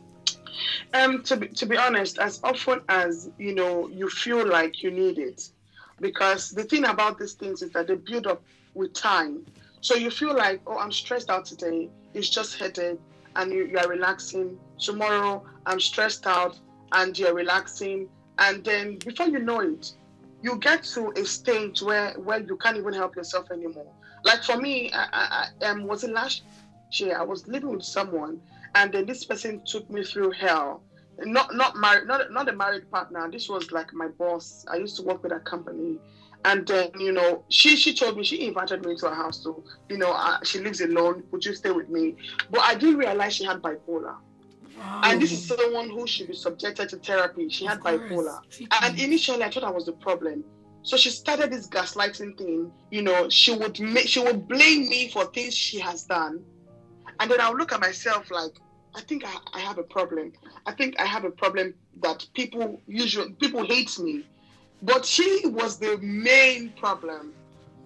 Um, 0.93 1.23
to 1.23 1.37
be, 1.37 1.47
to 1.47 1.65
be 1.65 1.77
honest, 1.77 2.19
as 2.19 2.39
often 2.43 2.81
as 2.89 3.29
you 3.37 3.55
know 3.55 3.87
you 3.89 4.09
feel 4.09 4.45
like 4.47 4.83
you 4.83 4.91
need 4.91 5.17
it, 5.17 5.41
because 5.99 6.49
the 6.49 6.63
thing 6.63 6.85
about 6.85 7.17
these 7.17 7.33
things 7.33 7.61
is 7.61 7.71
that 7.71 7.87
they 7.87 7.95
build 7.95 8.27
up 8.27 8.43
with 8.73 8.93
time. 8.93 9.45
So 9.81 9.95
you 9.95 10.11
feel 10.11 10.35
like, 10.35 10.61
oh, 10.67 10.77
I'm 10.77 10.91
stressed 10.91 11.29
out 11.29 11.45
today. 11.45 11.89
It's 12.13 12.29
just 12.29 12.57
headache, 12.57 12.99
and 13.35 13.51
you, 13.51 13.65
you 13.65 13.77
are 13.79 13.87
relaxing. 13.87 14.57
Tomorrow, 14.79 15.43
I'm 15.65 15.79
stressed 15.79 16.27
out, 16.27 16.59
and 16.91 17.17
you're 17.17 17.33
relaxing, 17.33 18.07
and 18.37 18.63
then 18.63 18.97
before 18.97 19.27
you 19.27 19.39
know 19.39 19.59
it, 19.61 19.93
you 20.41 20.57
get 20.57 20.83
to 20.83 21.11
a 21.15 21.25
stage 21.25 21.81
where 21.81 22.13
where 22.13 22.39
you 22.39 22.57
can't 22.57 22.77
even 22.77 22.93
help 22.93 23.15
yourself 23.15 23.51
anymore. 23.51 23.91
Like 24.23 24.43
for 24.43 24.57
me, 24.57 24.91
I, 24.93 25.07
I, 25.13 25.47
I 25.61 25.69
um, 25.69 25.87
was 25.87 26.03
it 26.03 26.11
last 26.11 26.43
year? 26.91 27.17
I 27.17 27.23
was 27.23 27.47
living 27.47 27.69
with 27.69 27.83
someone, 27.83 28.41
and 28.75 28.91
then 28.91 29.05
this 29.05 29.23
person 29.23 29.61
took 29.65 29.89
me 29.89 30.03
through 30.03 30.31
hell. 30.31 30.83
Not 31.19 31.55
not 31.55 31.75
married, 31.75 32.07
not 32.07 32.31
not 32.31 32.49
a 32.49 32.53
married 32.53 32.89
partner. 32.91 33.29
This 33.31 33.49
was 33.49 33.71
like 33.71 33.93
my 33.93 34.07
boss. 34.07 34.65
I 34.67 34.77
used 34.77 34.95
to 34.97 35.03
work 35.03 35.23
with 35.23 35.31
a 35.31 35.39
company, 35.39 35.99
and 36.45 36.65
then 36.67 36.89
you 36.99 37.11
know 37.11 37.43
she 37.49 37.75
she 37.75 37.93
told 37.93 38.17
me 38.17 38.23
she 38.23 38.45
invited 38.47 38.85
me 38.85 38.95
to 38.95 39.09
her 39.09 39.15
house 39.15 39.43
to 39.43 39.63
you 39.89 39.97
know 39.97 40.11
uh, 40.11 40.39
she 40.43 40.59
lives 40.59 40.81
alone. 40.81 41.23
Would 41.31 41.45
you 41.45 41.53
stay 41.55 41.71
with 41.71 41.89
me? 41.89 42.15
But 42.49 42.61
I 42.61 42.75
didn't 42.75 42.97
realize 42.97 43.35
she 43.35 43.43
had 43.45 43.61
bipolar, 43.61 44.15
Wow. 44.77 45.01
and 45.03 45.21
this 45.21 45.31
is 45.31 45.45
someone 45.45 45.89
who 45.89 46.07
should 46.07 46.27
be 46.27 46.33
subjected 46.33 46.89
to 46.89 46.97
therapy. 46.97 47.49
She 47.49 47.65
had 47.65 47.79
course. 47.81 47.99
bipolar. 48.01 48.39
And 48.81 48.99
initially, 48.99 49.43
I 49.43 49.49
thought 49.51 49.63
I 49.63 49.69
was 49.69 49.85
the 49.85 49.93
problem. 49.93 50.43
So 50.83 50.97
she 50.97 51.11
started 51.11 51.51
this 51.51 51.67
gaslighting 51.67 52.37
thing. 52.39 52.71
You 52.89 53.03
know, 53.03 53.29
she 53.29 53.53
would 53.55 53.79
make, 53.79 54.07
she 54.07 54.19
would 54.19 54.47
blame 54.47 54.89
me 54.89 55.09
for 55.09 55.25
things 55.25 55.53
she 55.53 55.77
has 55.79 56.05
done, 56.05 56.43
and 57.19 57.29
then 57.29 57.39
I 57.39 57.49
would 57.49 57.59
look 57.59 57.71
at 57.71 57.79
myself 57.81 58.31
like, 58.31 58.53
I 58.95 59.01
think 59.01 59.23
I, 59.23 59.35
I 59.53 59.59
have 59.59 59.77
a 59.77 59.83
problem. 59.83 60.33
I 60.65 60.71
think 60.71 60.99
I 60.99 61.05
have 61.05 61.23
a 61.23 61.29
problem 61.31 61.75
that 62.01 62.25
people 62.33 62.81
usually 62.87 63.33
people 63.33 63.63
hate 63.63 63.97
me, 63.99 64.23
but 64.81 65.05
she 65.05 65.41
was 65.45 65.77
the 65.77 65.97
main 66.01 66.69
problem. 66.71 67.33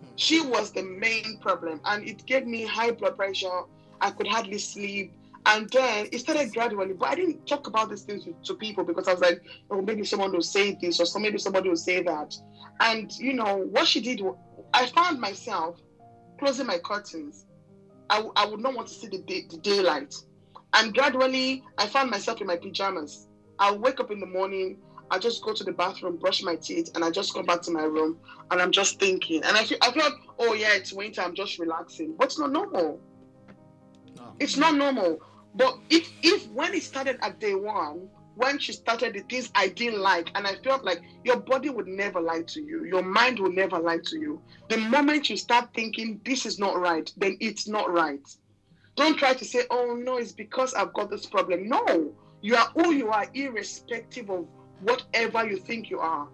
Hmm. 0.01 0.08
She 0.15 0.41
was 0.41 0.71
the 0.71 0.84
main 0.84 1.39
problem, 1.41 1.81
and 1.86 2.08
it 2.08 2.25
gave 2.25 2.45
me 2.45 2.65
high 2.65 2.91
blood 2.91 3.17
pressure. 3.17 3.63
I 4.01 4.12
could 4.12 4.27
hardly 4.27 4.60
sleep. 4.60 5.13
And 5.47 5.69
then 5.69 6.08
it 6.12 6.19
started 6.19 6.51
gradually, 6.53 6.93
but 6.93 7.10
I 7.10 7.15
didn't 7.15 7.45
talk 7.45 7.67
about 7.67 7.89
these 7.89 8.01
things 8.01 8.23
to, 8.23 8.36
to 8.45 8.55
people 8.55 8.84
because 8.84 9.08
I 9.08 9.12
was 9.12 9.21
like, 9.21 9.43
oh, 9.69 9.79
maybe 9.81 10.03
someone 10.03 10.31
will 10.31 10.41
say 10.41 10.75
this 10.81 10.99
or 10.99 11.19
maybe 11.19 11.38
somebody 11.38 11.69
will 11.69 11.75
say 11.77 12.01
that. 12.01 12.36
And 12.79 13.15
you 13.19 13.34
know 13.34 13.58
what 13.58 13.88
she 13.88 14.01
did, 14.01 14.21
I 14.73 14.88
found 14.88 15.19
myself 15.19 15.79
closing 16.39 16.65
my 16.65 16.79
curtains. 16.79 17.45
I, 18.10 18.23
I 18.36 18.45
would 18.47 18.60
not 18.60 18.75
want 18.75 18.88
to 18.88 18.93
see 18.93 19.08
the, 19.08 19.19
day, 19.19 19.45
the 19.49 19.58
daylight. 19.58 20.15
And 20.73 20.93
gradually, 20.93 21.63
I 21.77 21.88
found 21.88 22.10
myself 22.10 22.41
in 22.41 22.47
my 22.47 22.58
pajamas. 22.58 23.27
I'll 23.60 23.79
wake 23.79 23.99
up 23.99 24.12
in 24.12 24.19
the 24.19 24.25
morning, 24.25 24.77
I 25.11 25.19
just 25.19 25.43
go 25.43 25.53
to 25.53 25.63
the 25.63 25.71
bathroom, 25.71 26.17
brush 26.17 26.41
my 26.41 26.55
teeth, 26.55 26.89
and 26.95 27.03
I 27.03 27.11
just 27.11 27.33
go 27.33 27.43
back 27.43 27.61
to 27.63 27.71
my 27.71 27.83
room, 27.83 28.17
and 28.51 28.61
I'm 28.61 28.71
just 28.71 28.99
thinking. 28.99 29.43
And 29.43 29.55
I 29.55 29.63
feel, 29.63 29.77
I 29.81 29.91
feel, 29.91 30.09
oh 30.39 30.53
yeah, 30.53 30.73
it's 30.73 30.93
winter, 30.93 31.21
I'm 31.21 31.35
just 31.35 31.59
relaxing. 31.59 32.15
But 32.17 32.25
it's 32.25 32.39
not 32.39 32.51
normal. 32.51 32.99
No. 34.15 34.33
It's 34.39 34.57
not 34.57 34.75
normal. 34.75 35.21
But 35.53 35.77
if 35.89 36.11
if 36.23 36.47
when 36.49 36.73
it 36.73 36.83
started 36.83 37.17
at 37.21 37.39
day 37.39 37.55
one, 37.55 38.09
when 38.35 38.59
she 38.59 38.73
started 38.73 39.13
the 39.13 39.21
things 39.21 39.51
I 39.55 39.69
didn't 39.69 39.99
like, 39.99 40.29
and 40.35 40.45
I 40.45 40.55
felt 40.63 40.83
like 40.83 41.01
your 41.23 41.37
body 41.37 41.69
would 41.69 41.87
never 41.87 42.19
lie 42.19 42.41
to 42.41 42.61
you, 42.61 42.83
your 42.85 43.03
mind 43.03 43.39
will 43.39 43.53
never 43.53 43.79
lie 43.79 43.99
to 44.05 44.19
you. 44.19 44.41
The 44.69 44.77
moment 44.77 45.29
you 45.29 45.37
start 45.37 45.69
thinking 45.73 46.19
this 46.25 46.45
is 46.45 46.59
not 46.59 46.77
right, 46.77 47.11
then 47.15 47.37
it's 47.39 47.67
not 47.67 47.91
right. 47.91 48.27
Don't 48.95 49.17
try 49.17 49.33
to 49.33 49.45
say, 49.45 49.63
oh 49.69 49.93
no, 49.93 50.17
it's 50.17 50.31
because 50.31 50.73
I've 50.73 50.93
got 50.93 51.09
this 51.09 51.25
problem. 51.25 51.69
No, 51.69 52.13
you 52.41 52.55
are 52.55 52.69
who 52.75 52.91
you 52.91 53.09
are, 53.09 53.25
irrespective 53.33 54.29
of 54.29 54.47
whatever 54.85 55.45
you 55.49 55.57
think 55.57 55.89
you 55.89 55.99
are. 55.99 56.27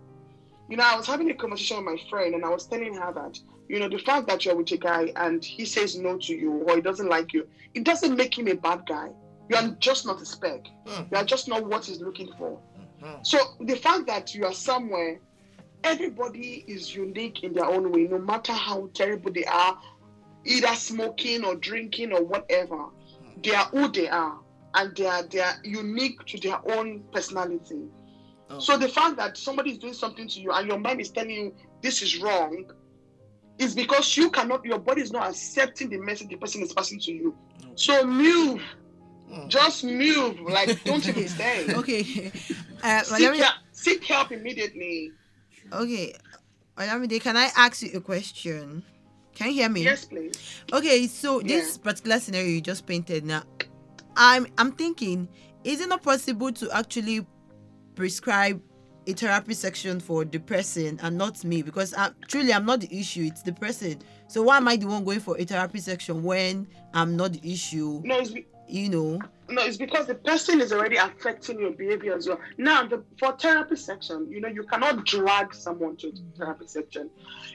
you 0.70 0.78
know, 0.78 0.84
I 0.86 0.96
was 0.96 1.06
having 1.08 1.30
a 1.30 1.34
conversation 1.34 1.78
with 1.78 1.86
my 1.86 1.98
friend 2.10 2.34
and 2.36 2.46
I 2.46 2.50
was 2.50 2.66
telling 2.66 2.94
her 2.96 3.12
that, 3.14 3.38
you 3.68 3.80
know, 3.80 3.90
the 3.90 3.98
fact 4.00 4.28
that 4.28 4.46
you're 4.46 4.56
with 4.56 4.72
a 4.72 4.78
guy 4.78 5.12
and 5.18 5.44
he 5.44 5.66
says 5.66 5.98
no 5.98 6.18
to 6.18 6.34
you 6.34 6.52
or 6.68 6.76
he 6.76 6.82
doesn't 6.82 7.10
like 7.10 7.34
you, 7.34 7.46
it 7.74 7.84
doesn't 7.84 8.16
make 8.16 8.38
him 8.38 8.48
a 8.48 8.56
bad 8.56 8.86
guy. 8.86 9.10
You 9.50 9.58
are 9.58 9.68
just 9.80 10.06
not 10.06 10.22
a 10.22 10.26
spec. 10.26 10.62
Hmm. 10.88 11.04
You 11.12 11.18
are 11.18 11.26
just 11.26 11.50
not 11.50 11.66
what 11.68 11.86
he's 11.86 12.00
looking 12.00 12.32
for. 12.38 12.58
Mhm. 13.04 13.26
So 13.26 13.38
the 13.60 13.76
fact 13.76 14.06
that 14.08 14.34
you 14.34 14.46
are 14.46 14.54
somewhere, 14.54 15.20
everybody 15.84 16.64
is 16.68 16.96
unique 16.96 17.44
in 17.44 17.54
their 17.54 17.66
own 17.66 17.92
way, 17.92 18.04
no 18.04 18.20
matter 18.20 18.54
how 18.54 18.90
terrible 18.94 19.32
they 19.34 19.46
are, 19.46 19.78
either 20.46 20.74
smoking 20.76 21.44
or 21.44 21.56
drinking 21.56 22.14
or 22.14 22.24
whatever. 22.24 22.86
They 23.44 23.54
are 23.56 23.66
who 23.66 23.90
they 23.90 24.08
are, 24.08 24.40
and 24.76 24.96
they 24.96 25.06
are 25.06 25.24
they 25.24 25.42
are 25.42 25.56
unique 25.64 26.24
to 26.28 26.38
their 26.40 26.60
own 26.78 27.04
personality. 27.12 27.90
Oh. 28.54 28.60
So 28.60 28.78
the 28.78 28.88
fact 28.90 29.18
that 29.18 29.38
somebody 29.38 29.72
is 29.72 29.78
doing 29.78 29.94
something 29.94 30.28
to 30.28 30.40
you 30.40 30.52
and 30.52 30.68
your 30.68 30.80
mind 30.80 31.00
is 31.02 31.10
telling 31.10 31.32
you 31.32 31.56
this 31.82 32.02
is 32.02 32.20
wrong, 32.20 32.66
is 33.58 33.76
because 33.76 34.18
you 34.18 34.30
cannot, 34.30 34.66
your 34.66 34.80
body 34.80 35.02
is 35.02 35.12
not 35.12 35.30
accepting 35.30 35.90
the 35.90 35.98
message 35.98 36.30
the 36.30 36.36
person 36.38 36.62
is 36.62 36.74
passing 36.74 37.00
to 37.00 37.12
you. 37.12 37.36
So 37.76 38.06
move, 38.06 38.62
Mm. 39.32 39.48
just 39.48 39.86
move, 39.86 40.42
like 40.42 40.84
don't 40.84 41.08
even 41.08 41.28
stay. 41.30 41.66
Okay. 41.74 42.32
Uh, 42.84 43.02
Seek, 43.04 43.36
help, 43.36 43.56
seek 43.72 44.04
help 44.04 44.32
immediately. 44.34 45.14
okay. 45.72 46.14
Olamide, 46.78 47.22
can 47.22 47.38
I 47.38 47.50
ask 47.56 47.82
you 47.82 47.92
a 47.96 48.02
question? 48.02 48.84
Can 49.34 49.48
you 49.48 49.54
hear 49.54 49.70
me? 49.70 49.84
Yes, 49.84 50.04
please. 50.04 50.34
Okay, 50.74 51.08
so 51.08 51.40
Yeah. 51.40 51.48
this 51.48 51.78
particular 51.78 52.20
scenario 52.20 52.50
you 52.50 52.60
just 52.60 52.86
painted 52.86 53.24
now, 53.24 53.44
I'm 54.18 54.48
I'm 54.58 54.74
thinking, 54.74 55.30
is 55.64 55.80
it 55.80 55.88
not 55.88 56.04
possible 56.04 56.52
to 56.52 56.70
actually 56.76 57.26
prescribe 57.96 58.62
a 59.08 59.14
therapy 59.14 59.54
section 59.54 60.00
for 60.00 60.26
the 60.26 60.40
person 60.40 61.00
and 61.02 61.18
not 61.18 61.44
me? 61.44 61.62
Because 61.62 61.94
I, 61.94 62.12
truly 62.28 62.54
I'm 62.54 62.66
not 62.66 62.82
the 62.82 63.00
issue, 63.00 63.24
it's 63.24 63.42
the 63.42 63.54
person. 63.54 64.00
So 64.28 64.44
why 64.44 64.58
am 64.58 64.68
I 64.68 64.76
the 64.76 64.88
one 64.88 65.04
going 65.04 65.20
for 65.20 65.38
a 65.38 65.44
therapy 65.44 65.80
section 65.80 66.24
when 66.24 66.68
I'm 66.94 67.16
not 67.16 67.34
the 67.34 67.52
issue? 67.52 68.02
No, 68.04 68.22
You 68.68 68.90
know? 68.90 69.20
No, 69.52 69.64
it's 69.64 69.78
because 69.78 70.08
the 70.08 70.16
person 70.16 70.62
is 70.62 70.72
already 70.72 70.98
affecting 70.98 71.60
your 71.60 71.72
behavior 71.72 72.16
as 72.16 72.28
well. 72.28 72.40
Now, 72.58 72.88
the, 72.88 73.04
for 73.20 73.38
therapy 73.38 73.76
section, 73.76 74.28
you 74.30 74.42
know, 74.42 74.48
you 74.48 74.64
cannot 74.64 75.06
drag 75.06 75.54
someone 75.54 75.98
to 75.98 76.12
the 76.12 76.22
therapy 76.38 76.68
section. 76.68 77.10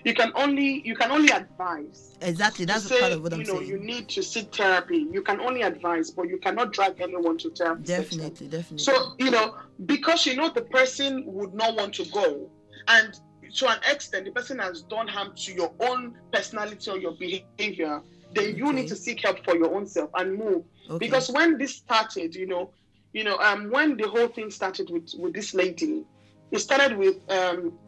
You 0.04 0.14
can 0.14 0.32
only 0.34 0.86
you 0.86 0.94
can 0.94 1.10
only 1.10 1.32
advise. 1.32 2.16
Exactly, 2.20 2.64
that's 2.64 2.84
say, 2.84 3.00
part 3.00 3.12
of 3.12 3.22
what 3.22 3.32
I'm 3.32 3.40
you 3.40 3.46
know, 3.46 3.58
saying. 3.58 3.68
you 3.68 3.78
need 3.78 4.08
to 4.10 4.22
seek 4.22 4.54
therapy. 4.54 5.06
You 5.10 5.22
can 5.22 5.40
only 5.40 5.62
advise, 5.62 6.10
but 6.10 6.28
you 6.28 6.38
cannot 6.38 6.72
drag 6.72 7.00
anyone 7.00 7.38
to 7.38 7.50
therapy 7.50 7.86
section. 7.86 8.18
Definitely, 8.18 8.48
definitely. 8.48 8.78
So, 8.78 9.14
you 9.18 9.30
know, 9.30 9.56
because 9.84 10.26
you 10.26 10.36
know 10.36 10.50
the 10.50 10.62
person 10.62 11.24
would 11.26 11.54
not 11.54 11.76
want 11.76 11.94
to 11.94 12.04
go, 12.06 12.50
and 12.88 13.18
to 13.56 13.68
an 13.68 13.78
extent, 13.90 14.24
the 14.24 14.32
person 14.32 14.58
has 14.58 14.82
done 14.82 15.08
harm 15.08 15.32
to 15.34 15.52
your 15.52 15.72
own 15.80 16.14
personality 16.32 16.90
or 16.90 16.98
your 16.98 17.12
behavior, 17.12 18.02
then 18.36 18.56
you 18.56 18.66
Okay. 18.68 18.76
need 18.76 18.88
to 18.88 18.96
seek 18.96 19.22
help 19.22 19.44
for 19.44 19.56
your 19.56 19.74
own 19.74 19.86
self 19.86 20.10
and 20.14 20.36
move. 20.36 20.64
okay. 20.90 20.98
Because 20.98 21.30
when 21.30 21.58
this 21.58 21.76
started, 21.76 22.34
you 22.34 22.46
know, 22.46 22.70
you 23.12 23.24
know, 23.24 23.38
um, 23.38 23.70
when 23.70 23.96
the 23.96 24.08
whole 24.08 24.28
thing 24.28 24.50
started 24.50 24.90
with 24.90 25.10
with 25.18 25.34
this 25.34 25.54
lady, 25.54 26.04
it 26.52 26.58
started 26.60 26.96
with 26.98 27.16
um, 27.30 27.78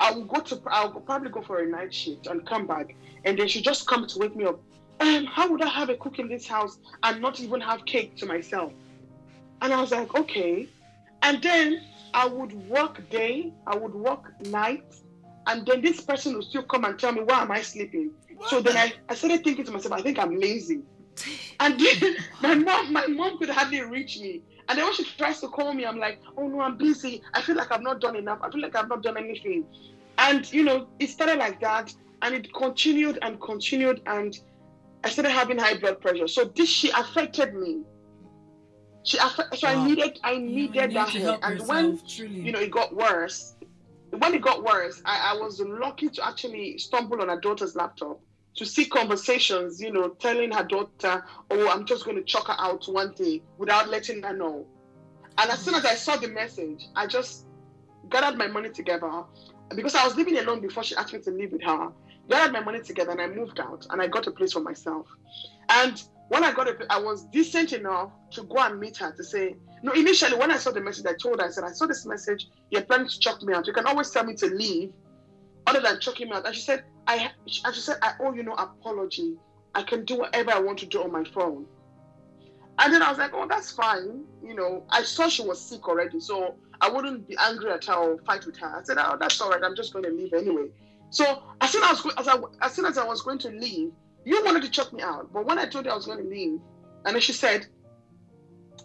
I 0.00 0.12
will 0.12 0.24
go 0.26 0.40
to 0.40 0.60
I'll 0.70 0.92
probably 0.92 1.30
go 1.30 1.42
for 1.42 1.58
a 1.60 1.66
night 1.66 1.94
shift 1.94 2.26
and 2.26 2.46
come 2.46 2.66
back, 2.66 2.94
and 3.24 3.38
then 3.38 3.48
she 3.48 3.62
just 3.62 3.86
come 3.86 4.06
to 4.06 4.18
wake 4.18 4.36
me 4.36 4.44
up. 4.44 4.60
Um, 5.00 5.26
how 5.26 5.50
would 5.50 5.62
I 5.62 5.68
have 5.68 5.90
a 5.90 5.96
cook 5.96 6.18
in 6.18 6.28
this 6.28 6.46
house 6.46 6.78
and 7.02 7.20
not 7.20 7.40
even 7.40 7.60
have 7.60 7.84
cake 7.86 8.16
to 8.18 8.26
myself? 8.26 8.72
And 9.62 9.72
I 9.72 9.80
was 9.80 9.90
like, 9.92 10.14
okay. 10.14 10.68
And 11.22 11.42
then 11.42 11.80
I 12.14 12.26
would 12.26 12.52
work 12.68 13.08
day, 13.10 13.52
I 13.66 13.76
would 13.76 13.94
work 13.94 14.32
night, 14.46 14.84
and 15.46 15.66
then 15.66 15.82
this 15.82 16.00
person 16.00 16.34
would 16.34 16.44
still 16.44 16.62
come 16.64 16.84
and 16.84 16.98
tell 16.98 17.12
me 17.12 17.22
why 17.22 17.42
am 17.42 17.50
I 17.50 17.62
sleeping. 17.62 18.12
So 18.48 18.60
then 18.60 18.76
I, 18.76 18.92
I 19.08 19.14
started 19.14 19.42
thinking 19.44 19.64
to 19.64 19.70
myself, 19.72 19.92
I 19.94 20.02
think 20.02 20.18
I'm 20.18 20.38
lazy. 20.38 20.82
And 21.60 21.80
then 21.80 22.16
my 22.42 22.54
mom, 22.54 22.92
my 22.92 23.06
mom 23.06 23.38
could 23.38 23.48
hardly 23.48 23.80
reach 23.82 24.18
me. 24.18 24.42
And 24.68 24.76
then 24.78 24.84
when 24.84 24.94
she 24.94 25.04
tries 25.16 25.40
to 25.40 25.48
call 25.48 25.72
me, 25.72 25.86
I'm 25.86 25.98
like, 25.98 26.20
oh 26.36 26.46
no, 26.48 26.60
I'm 26.60 26.76
busy. 26.76 27.22
I 27.34 27.40
feel 27.40 27.56
like 27.56 27.72
I've 27.72 27.82
not 27.82 28.00
done 28.00 28.16
enough. 28.16 28.40
I 28.42 28.50
feel 28.50 28.60
like 28.60 28.76
I've 28.76 28.88
not 28.88 29.02
done 29.02 29.16
anything. 29.16 29.64
And 30.18 30.50
you 30.52 30.62
know, 30.64 30.88
it 30.98 31.08
started 31.08 31.38
like 31.38 31.60
that, 31.60 31.94
and 32.22 32.34
it 32.34 32.52
continued 32.52 33.18
and 33.22 33.40
continued, 33.40 34.02
and 34.06 34.36
I 35.04 35.08
started 35.10 35.30
having 35.32 35.58
high 35.58 35.78
blood 35.78 36.00
pressure. 36.00 36.28
So 36.28 36.44
this 36.56 36.68
she 36.68 36.90
affected 36.90 37.54
me. 37.54 37.82
She 39.04 39.18
affect, 39.18 39.56
so 39.56 39.68
Wow. 39.68 39.82
I 39.82 39.86
needed 39.86 40.20
I 40.24 40.36
needed 40.38 40.88
need 40.88 40.96
that 40.96 41.10
help. 41.10 41.42
help 41.42 41.44
And 41.44 41.68
when 41.68 42.00
truly. 42.08 42.40
you 42.40 42.52
know 42.52 42.58
it 42.60 42.70
got 42.70 42.94
worse, 42.94 43.55
when 44.18 44.34
it 44.34 44.42
got 44.42 44.62
worse, 44.62 45.00
I, 45.04 45.32
I 45.32 45.40
was 45.40 45.60
lucky 45.60 46.08
to 46.08 46.26
actually 46.26 46.78
stumble 46.78 47.20
on 47.20 47.28
her 47.28 47.40
daughter's 47.40 47.76
laptop 47.76 48.20
to 48.56 48.64
see 48.64 48.86
conversations, 48.86 49.80
you 49.80 49.92
know, 49.92 50.08
telling 50.08 50.50
her 50.52 50.64
daughter, 50.64 51.24
"Oh, 51.50 51.68
I'm 51.68 51.84
just 51.84 52.04
going 52.04 52.16
to 52.16 52.22
chuck 52.22 52.46
her 52.46 52.56
out 52.58 52.86
one 52.88 53.12
day 53.12 53.42
without 53.58 53.88
letting 53.88 54.22
her 54.22 54.34
know." 54.34 54.66
And 55.38 55.50
as 55.50 55.58
soon 55.58 55.74
as 55.74 55.84
I 55.84 55.94
saw 55.94 56.16
the 56.16 56.28
message, 56.28 56.84
I 56.94 57.06
just 57.06 57.44
gathered 58.08 58.38
my 58.38 58.46
money 58.46 58.70
together 58.70 59.24
because 59.74 59.94
I 59.94 60.04
was 60.04 60.16
living 60.16 60.38
alone 60.38 60.60
before 60.60 60.82
she 60.82 60.96
asked 60.96 61.12
me 61.12 61.20
to 61.20 61.30
live 61.30 61.52
with 61.52 61.62
her. 61.62 61.92
Gathered 62.28 62.52
my 62.52 62.60
money 62.60 62.80
together 62.80 63.12
and 63.12 63.20
I 63.20 63.28
moved 63.28 63.60
out 63.60 63.86
and 63.90 64.00
I 64.00 64.06
got 64.06 64.26
a 64.26 64.30
place 64.30 64.52
for 64.52 64.60
myself. 64.60 65.06
And 65.68 66.02
when 66.28 66.42
I 66.42 66.52
got 66.52 66.68
it, 66.68 66.82
I 66.90 67.00
was 67.00 67.24
decent 67.26 67.72
enough 67.72 68.10
to 68.32 68.42
go 68.44 68.56
and 68.58 68.80
meet 68.80 68.96
her 68.98 69.12
to 69.12 69.24
say, 69.24 69.54
no, 69.82 69.92
initially 69.92 70.36
when 70.36 70.50
I 70.50 70.56
saw 70.56 70.72
the 70.72 70.80
message, 70.80 71.06
I 71.06 71.14
told 71.14 71.40
her, 71.40 71.46
I 71.46 71.50
said, 71.50 71.64
I 71.64 71.70
saw 71.70 71.86
this 71.86 72.04
message, 72.06 72.48
you're 72.70 72.82
planning 72.82 73.08
to 73.08 73.18
chuck 73.18 73.42
me 73.42 73.54
out. 73.54 73.66
You 73.66 73.72
can 73.72 73.86
always 73.86 74.10
tell 74.10 74.24
me 74.24 74.34
to 74.34 74.46
leave 74.46 74.92
other 75.66 75.80
than 75.80 76.00
chucking 76.00 76.28
me 76.28 76.34
out. 76.34 76.46
And 76.46 76.54
she 76.54 76.62
said, 76.62 76.84
I 77.06 77.30
and 77.64 77.74
she 77.74 77.80
said, 77.80 77.98
I 78.02 78.14
owe 78.20 78.32
you 78.32 78.42
no 78.42 78.54
apology. 78.54 79.36
I 79.74 79.82
can 79.82 80.04
do 80.04 80.18
whatever 80.18 80.52
I 80.52 80.58
want 80.58 80.78
to 80.78 80.86
do 80.86 81.02
on 81.02 81.12
my 81.12 81.24
phone. 81.24 81.66
And 82.78 82.92
then 82.92 83.02
I 83.02 83.08
was 83.08 83.18
like, 83.18 83.30
oh, 83.32 83.46
that's 83.48 83.70
fine. 83.70 84.24
You 84.42 84.54
know, 84.54 84.84
I 84.90 85.02
saw 85.02 85.28
she 85.28 85.42
was 85.42 85.60
sick 85.60 85.88
already, 85.88 86.20
so 86.20 86.56
I 86.80 86.90
wouldn't 86.90 87.26
be 87.28 87.36
angry 87.38 87.70
at 87.70 87.84
her 87.86 87.94
or 87.94 88.18
fight 88.26 88.44
with 88.44 88.56
her. 88.58 88.66
I 88.66 88.82
said, 88.82 88.98
oh, 88.98 89.16
that's 89.18 89.40
all 89.40 89.50
right. 89.50 89.62
I'm 89.62 89.76
just 89.76 89.92
going 89.92 90.04
to 90.04 90.10
leave 90.10 90.32
anyway. 90.34 90.68
So 91.10 91.42
as 91.60 91.70
soon 91.70 91.84
as, 91.84 92.02
as, 92.18 92.28
I, 92.28 92.38
as 92.60 92.72
soon 92.72 92.84
as 92.84 92.98
I 92.98 93.04
was 93.04 93.22
going 93.22 93.38
to 93.38 93.48
leave, 93.48 93.92
you 94.26 94.44
wanted 94.44 94.62
to 94.64 94.70
chuck 94.70 94.92
me 94.92 95.02
out. 95.02 95.32
But 95.32 95.46
when 95.46 95.58
I 95.58 95.66
told 95.66 95.86
you 95.86 95.90
I 95.92 95.94
was 95.94 96.04
going 96.06 96.22
to 96.22 96.28
leave, 96.28 96.60
and 97.04 97.14
then 97.14 97.20
she 97.20 97.32
said, 97.32 97.66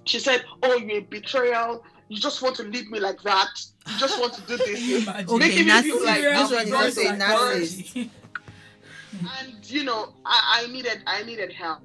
she 0.05 0.19
said, 0.19 0.45
oh, 0.63 0.77
you're 0.77 0.99
a 0.99 1.01
betrayal. 1.01 1.83
You 2.07 2.17
just 2.19 2.41
want 2.41 2.55
to 2.57 2.63
leave 2.63 2.89
me 2.89 2.99
like 2.99 3.21
that. 3.23 3.49
You 3.87 3.97
just 3.97 4.19
want 4.19 4.33
to 4.35 4.41
do 4.41 4.57
this. 4.65 5.07
Okay, 5.07 5.37
Making 5.37 5.65
me 5.67 5.81
feel 5.81 6.03
like 6.05 6.21
This 6.21 6.51
I'm 6.51 6.53
one 6.53 6.63
is 6.63 6.69
very 6.69 6.85
also 6.85 7.01
a 7.01 7.03
psychotic. 7.19 8.09
and 9.41 9.69
you 9.69 9.83
know 9.83 10.13
I, 10.25 10.63
I 10.63 10.71
needed 10.71 11.03
i 11.05 11.21
needed 11.23 11.51
help 11.51 11.79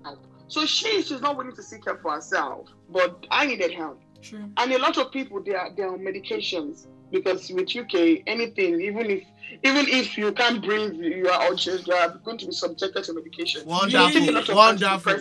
so 0.49 0.65
she 0.65 1.03
she's 1.03 1.21
not 1.21 1.37
willing 1.37 1.57
to 1.57 1.63
seek 1.63 1.85
help 1.85 2.01
for 2.01 2.13
herself 2.13 2.69
but 2.89 3.27
i 3.33 3.45
needed 3.47 3.73
help 3.73 4.01
True. 4.23 4.49
and 4.57 4.73
a 4.73 4.79
lot 4.79 4.97
of 4.97 5.11
people 5.11 5.43
they 5.43 5.55
are 5.55 5.71
they're 5.77 5.89
on 5.93 5.99
medications 6.01 6.87
because 7.11 7.51
with 7.51 7.75
uk 7.77 7.95
anything 8.27 8.81
even 8.81 9.07
if 9.11 9.23
even 9.63 9.87
if 9.89 10.19
you 10.19 10.33
can't 10.33 10.63
breathe 10.63 10.95
you 10.95 11.29
are 11.29 11.51
urgent 11.53 11.87
you 11.87 11.93
are 11.95 12.11
going 12.25 12.37
to 12.39 12.47
be 12.47 12.53
subjected 12.53 13.05
to 13.05 13.13
medication 13.15 13.65
Wonderful, 13.65 14.09
You 14.09 14.21
take 14.21 14.29
a 14.29 14.33
lot 14.33 14.49
of 14.49 14.57
wonderful. 14.57 15.17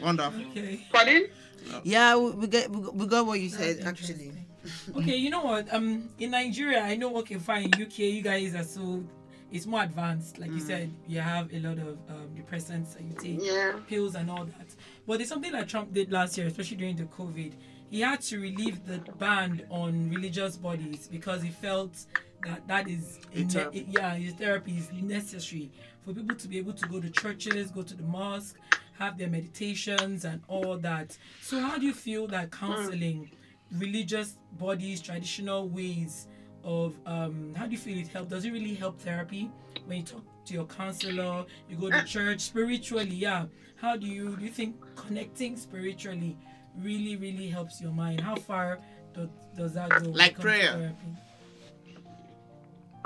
Wonderful. 0.00 0.40
Okay. 0.50 0.80
pardon 0.92 1.26
Yeah, 1.82 2.16
we, 2.16 2.30
we 2.30 2.46
get 2.46 2.70
we 2.70 3.06
got- 3.06 3.26
what 3.26 3.40
you 3.40 3.48
said 3.48 3.80
actually. 3.84 4.32
Okay, 4.96 5.16
you 5.16 5.30
know 5.30 5.42
what? 5.44 5.72
Um, 5.72 6.08
in 6.18 6.30
Nigeria, 6.32 6.80
I 6.82 6.96
know. 6.96 7.16
Okay, 7.18 7.36
fine. 7.36 7.70
UK, 7.74 7.98
you 7.98 8.22
guys 8.22 8.54
are 8.54 8.64
so. 8.64 9.04
It's 9.52 9.64
more 9.66 9.82
advanced. 9.82 10.38
Like 10.38 10.50
you 10.50 10.56
Mm. 10.62 10.66
said, 10.66 10.90
you 11.06 11.20
have 11.20 11.52
a 11.54 11.60
lot 11.60 11.78
of 11.78 11.98
um, 12.08 12.26
depressants 12.36 12.94
that 12.94 13.02
you 13.02 13.14
take. 13.20 13.38
yeah 13.46 13.72
pills 13.88 14.14
and 14.16 14.28
all 14.30 14.44
that. 14.44 14.68
But 15.06 15.18
there's 15.18 15.28
something 15.28 15.52
that 15.52 15.68
Trump 15.68 15.92
did 15.92 16.10
last 16.10 16.36
year, 16.36 16.46
especially 16.48 16.78
during 16.78 16.96
the 16.96 17.04
COVID. 17.04 17.52
He 17.90 18.00
had 18.00 18.20
to 18.22 18.40
relieve 18.40 18.84
the 18.86 18.98
ban 19.18 19.62
on 19.70 20.10
religious 20.10 20.56
bodies 20.56 21.08
because 21.08 21.42
he 21.42 21.50
felt 21.50 21.96
that 22.44 22.66
that 22.68 22.88
is 22.88 23.20
ne- 23.34 23.86
yeah, 23.88 24.14
his 24.14 24.34
therapy 24.34 24.76
is 24.76 24.90
necessary 24.92 25.70
for 26.04 26.12
people 26.12 26.36
to 26.36 26.48
be 26.48 26.58
able 26.58 26.72
to 26.72 26.86
go 26.88 27.00
to 27.00 27.10
churches, 27.10 27.70
go 27.70 27.82
to 27.82 27.94
the 27.94 28.02
mosque, 28.02 28.56
have 28.98 29.18
their 29.18 29.28
meditations 29.28 30.24
and 30.24 30.40
all 30.48 30.76
that. 30.78 31.16
So 31.42 31.60
how 31.60 31.78
do 31.78 31.86
you 31.86 31.94
feel 31.94 32.26
that 32.28 32.50
counseling 32.50 33.30
religious 33.72 34.38
bodies, 34.52 35.00
traditional 35.00 35.68
ways 35.68 36.28
of 36.64 36.94
um 37.06 37.54
how 37.54 37.66
do 37.66 37.72
you 37.72 37.78
feel 37.78 37.98
it 37.98 38.08
help? 38.08 38.28
Does 38.28 38.44
it 38.44 38.52
really 38.52 38.74
help 38.74 39.00
therapy 39.00 39.50
when 39.86 39.98
you 39.98 40.04
talk 40.04 40.22
to 40.46 40.54
your 40.54 40.66
counselor, 40.66 41.44
you 41.68 41.76
go 41.76 41.90
to 41.90 42.02
church 42.04 42.40
spiritually, 42.40 43.14
yeah. 43.14 43.46
How 43.76 43.96
do 43.96 44.06
you 44.06 44.36
do 44.36 44.44
you 44.44 44.50
think 44.50 44.76
connecting 44.96 45.56
spiritually 45.56 46.36
really, 46.82 47.16
really 47.16 47.48
helps 47.48 47.80
your 47.80 47.92
mind? 47.92 48.20
How 48.20 48.36
far 48.36 48.78
do, 49.14 49.28
does 49.56 49.74
that 49.74 49.90
go? 49.90 50.10
Like 50.10 50.38
prayer. 50.38 50.72
therapy? 50.72 51.16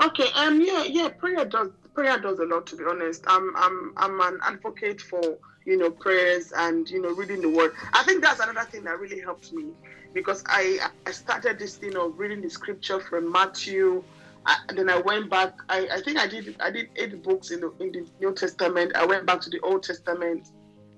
Okay, 0.03 0.27
um, 0.35 0.61
yeah, 0.61 0.83
yeah, 0.83 1.09
prayer 1.09 1.45
does 1.45 1.69
prayer 1.93 2.17
does 2.19 2.39
a 2.39 2.45
lot. 2.45 2.65
To 2.67 2.75
be 2.75 2.83
honest, 2.89 3.23
I'm 3.27 3.55
I'm 3.55 3.93
I'm 3.97 4.19
an 4.21 4.39
advocate 4.43 5.01
for 5.01 5.37
you 5.65 5.77
know 5.77 5.91
prayers 5.91 6.51
and 6.55 6.89
you 6.89 7.01
know 7.01 7.13
reading 7.13 7.41
the 7.41 7.49
word. 7.49 7.73
I 7.93 8.03
think 8.03 8.23
that's 8.23 8.39
another 8.39 8.67
thing 8.69 8.83
that 8.85 8.99
really 8.99 9.19
helped 9.19 9.53
me 9.53 9.71
because 10.13 10.43
I 10.47 10.89
I 11.05 11.11
started 11.11 11.59
this 11.59 11.77
thing 11.77 11.95
of 11.95 12.17
reading 12.17 12.41
the 12.41 12.49
scripture 12.49 12.99
from 12.99 13.31
Matthew, 13.31 14.03
I, 14.45 14.57
then 14.75 14.89
I 14.89 14.99
went 14.99 15.29
back. 15.29 15.53
I, 15.69 15.87
I 15.91 16.01
think 16.01 16.17
I 16.17 16.27
did 16.27 16.55
I 16.59 16.71
did 16.71 16.89
eight 16.95 17.21
books 17.23 17.51
in 17.51 17.61
the 17.61 17.71
in 17.79 17.91
the 17.91 18.07
New 18.19 18.33
Testament. 18.33 18.95
I 18.95 19.05
went 19.05 19.25
back 19.25 19.41
to 19.41 19.49
the 19.49 19.59
Old 19.61 19.83
Testament, 19.83 20.47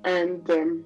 and 0.05 0.49
um, 0.49 0.86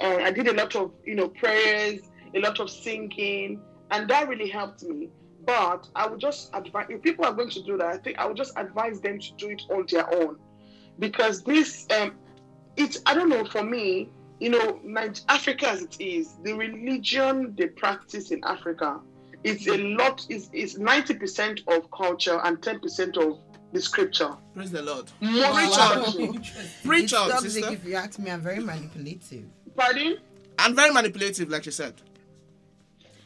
and 0.00 0.22
I 0.22 0.30
did 0.30 0.48
a 0.48 0.54
lot 0.54 0.74
of 0.76 0.92
you 1.04 1.14
know 1.14 1.28
prayers, 1.28 2.00
a 2.34 2.40
lot 2.40 2.60
of 2.60 2.70
singing, 2.70 3.60
and 3.90 4.08
that 4.08 4.28
really 4.28 4.48
helped 4.48 4.82
me. 4.82 5.08
But 5.44 5.88
I 5.94 6.06
would 6.06 6.20
just 6.20 6.50
advise 6.54 6.86
if 6.90 7.02
people 7.02 7.24
are 7.24 7.32
going 7.32 7.50
to 7.50 7.62
do 7.62 7.76
that, 7.78 7.86
I 7.86 7.96
think 7.98 8.18
I 8.18 8.26
would 8.26 8.36
just 8.36 8.52
advise 8.56 9.00
them 9.00 9.18
to 9.18 9.32
do 9.38 9.48
it 9.50 9.62
on 9.70 9.86
their 9.90 10.12
own, 10.14 10.36
because 10.98 11.42
this 11.42 11.86
um, 11.98 12.16
it's 12.76 12.98
I 13.06 13.14
don't 13.14 13.28
know 13.28 13.44
for 13.44 13.62
me, 13.62 14.10
you 14.38 14.50
know, 14.50 14.80
Niger- 14.84 15.22
Africa 15.28 15.68
as 15.70 15.82
it 15.82 15.96
is, 16.00 16.34
the 16.42 16.52
religion 16.54 17.54
they 17.56 17.66
practice 17.68 18.30
in 18.30 18.40
Africa, 18.44 19.00
it's 19.44 19.66
a 19.66 19.78
lot. 19.78 20.24
It's 20.28 20.50
it's 20.52 20.76
ninety 20.78 21.14
percent 21.14 21.60
of 21.68 21.90
culture 21.90 22.38
and 22.44 22.62
ten 22.62 22.78
percent 22.80 23.16
of 23.16 23.38
the 23.72 23.80
scripture. 23.80 24.34
Praise 24.54 24.72
the 24.72 24.82
Lord. 24.82 25.10
More 25.20 25.32
Preach 25.54 25.70
Wow. 25.70 26.02
on. 26.04 26.20
Interesting. 26.20 26.68
Preach 26.84 27.04
it's 27.04 27.12
on, 27.14 27.30
toxic 27.30 27.50
sister. 27.52 27.72
if 27.72 27.84
you 27.86 27.94
ask 27.94 28.18
me. 28.18 28.30
I'm 28.30 28.40
very 28.42 28.58
manipulative. 28.60 29.44
Pardon? 29.76 30.18
And 30.58 30.76
very 30.76 30.92
manipulative, 30.92 31.48
like 31.48 31.66
you 31.66 31.72
said. 31.72 31.94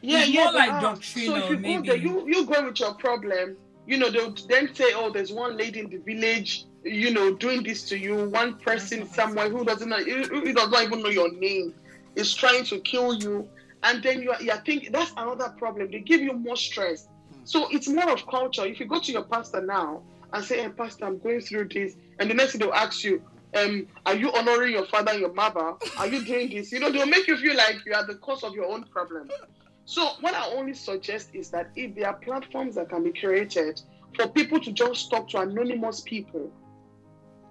Yeah, 0.03 0.21
It's 0.21 0.29
yeah. 0.29 0.45
more 0.45 0.53
but, 0.53 0.69
like 0.69 0.81
doctrinal, 0.83 1.37
So 1.37 1.45
if 1.45 1.51
you 1.51 1.57
maybe. 1.59 1.89
go 1.89 1.93
there, 1.95 1.97
you 1.97 2.29
you 2.29 2.47
go 2.47 2.65
with 2.65 2.79
your 2.79 2.95
problem. 2.95 3.57
You 3.87 3.99
know, 3.99 4.11
they'll 4.11 4.35
then 4.49 4.75
say, 4.75 4.93
"Oh, 4.95 5.11
there's 5.11 5.33
one 5.33 5.57
lady 5.57 5.81
in 5.81 5.91
the 5.91 5.99
village, 5.99 6.65
you 6.85 7.11
know, 7.13 7.35
doing 7.35 7.63
this 7.63 7.89
to 7.89 7.99
you. 7.99 8.15
One 8.29 8.59
person 8.59 9.09
somewhere 9.09 9.49
who 9.49 9.65
doesn't 9.65 9.89
know, 9.89 9.99
who 9.99 10.23
who 10.25 10.53
does 10.53 10.71
not 10.71 10.83
even 10.83 11.03
know 11.03 11.09
your 11.09 11.33
name, 11.33 11.75
is 12.17 12.35
trying 12.35 12.65
to 12.67 12.79
kill 12.81 13.15
you." 13.15 13.49
And 13.83 14.03
then 14.03 14.23
you 14.23 14.31
are, 14.31 14.43
you 14.43 14.51
are 14.51 14.63
thinking 14.65 14.93
that's 14.93 15.13
another 15.17 15.51
problem. 15.59 15.91
They 15.91 16.01
give 16.01 16.21
you 16.23 16.33
more 16.33 16.57
stress. 16.57 17.07
Hmm. 17.07 17.41
So 17.45 17.69
it's 17.71 17.89
more 17.89 18.11
of 18.11 18.27
culture. 18.27 18.65
If 18.65 18.81
you 18.81 18.87
go 18.87 18.99
to 19.01 19.13
your 19.13 19.25
pastor 19.25 19.61
now 19.61 20.03
and 20.33 20.45
say, 20.45 20.63
"Hey, 20.63 20.69
pastor, 20.71 21.07
I'm 21.07 21.19
going 21.19 21.41
through 21.41 21.69
this," 21.69 21.95
and 22.19 22.31
the 22.31 22.35
next 22.35 22.53
thing 22.53 22.61
they'll 22.61 22.73
ask 22.73 23.05
you, 23.05 23.23
um, 23.55 23.87
"Are 24.07 24.15
you 24.15 24.33
honoring 24.33 24.73
your 24.73 24.87
father 24.87 25.13
and 25.13 25.21
your 25.21 25.33
mother? 25.33 25.75
Are 25.99 26.07
you 26.07 26.25
doing 26.25 26.51
this?" 26.51 26.73
You 26.73 26.81
know, 26.81 26.91
they'll 26.91 27.07
make 27.07 27.27
you 27.27 27.37
feel 27.37 27.57
like 27.57 27.77
you 27.87 27.95
are 27.95 28.07
the 28.07 28.17
cause 28.17 28.43
of 28.43 28.55
your 28.55 28.67
own 28.67 28.85
problem. 28.85 29.31
So 29.87 30.11
what 30.21 30.35
I 30.35 30.49
only 30.53 30.75
suggest 30.75 31.31
is 31.35 31.51
that 31.51 31.71
if 31.77 31.95
there 31.95 32.09
are 32.09 32.15
platforms 32.15 32.77
that 32.77 32.89
can 32.89 33.05
be 33.05 33.13
created 33.13 33.81
for 34.17 34.29
people 34.29 34.61
to 34.61 34.73
just 34.73 35.11
talk 35.11 35.29
to 35.31 35.41
anonymous 35.41 36.01
people, 36.01 36.51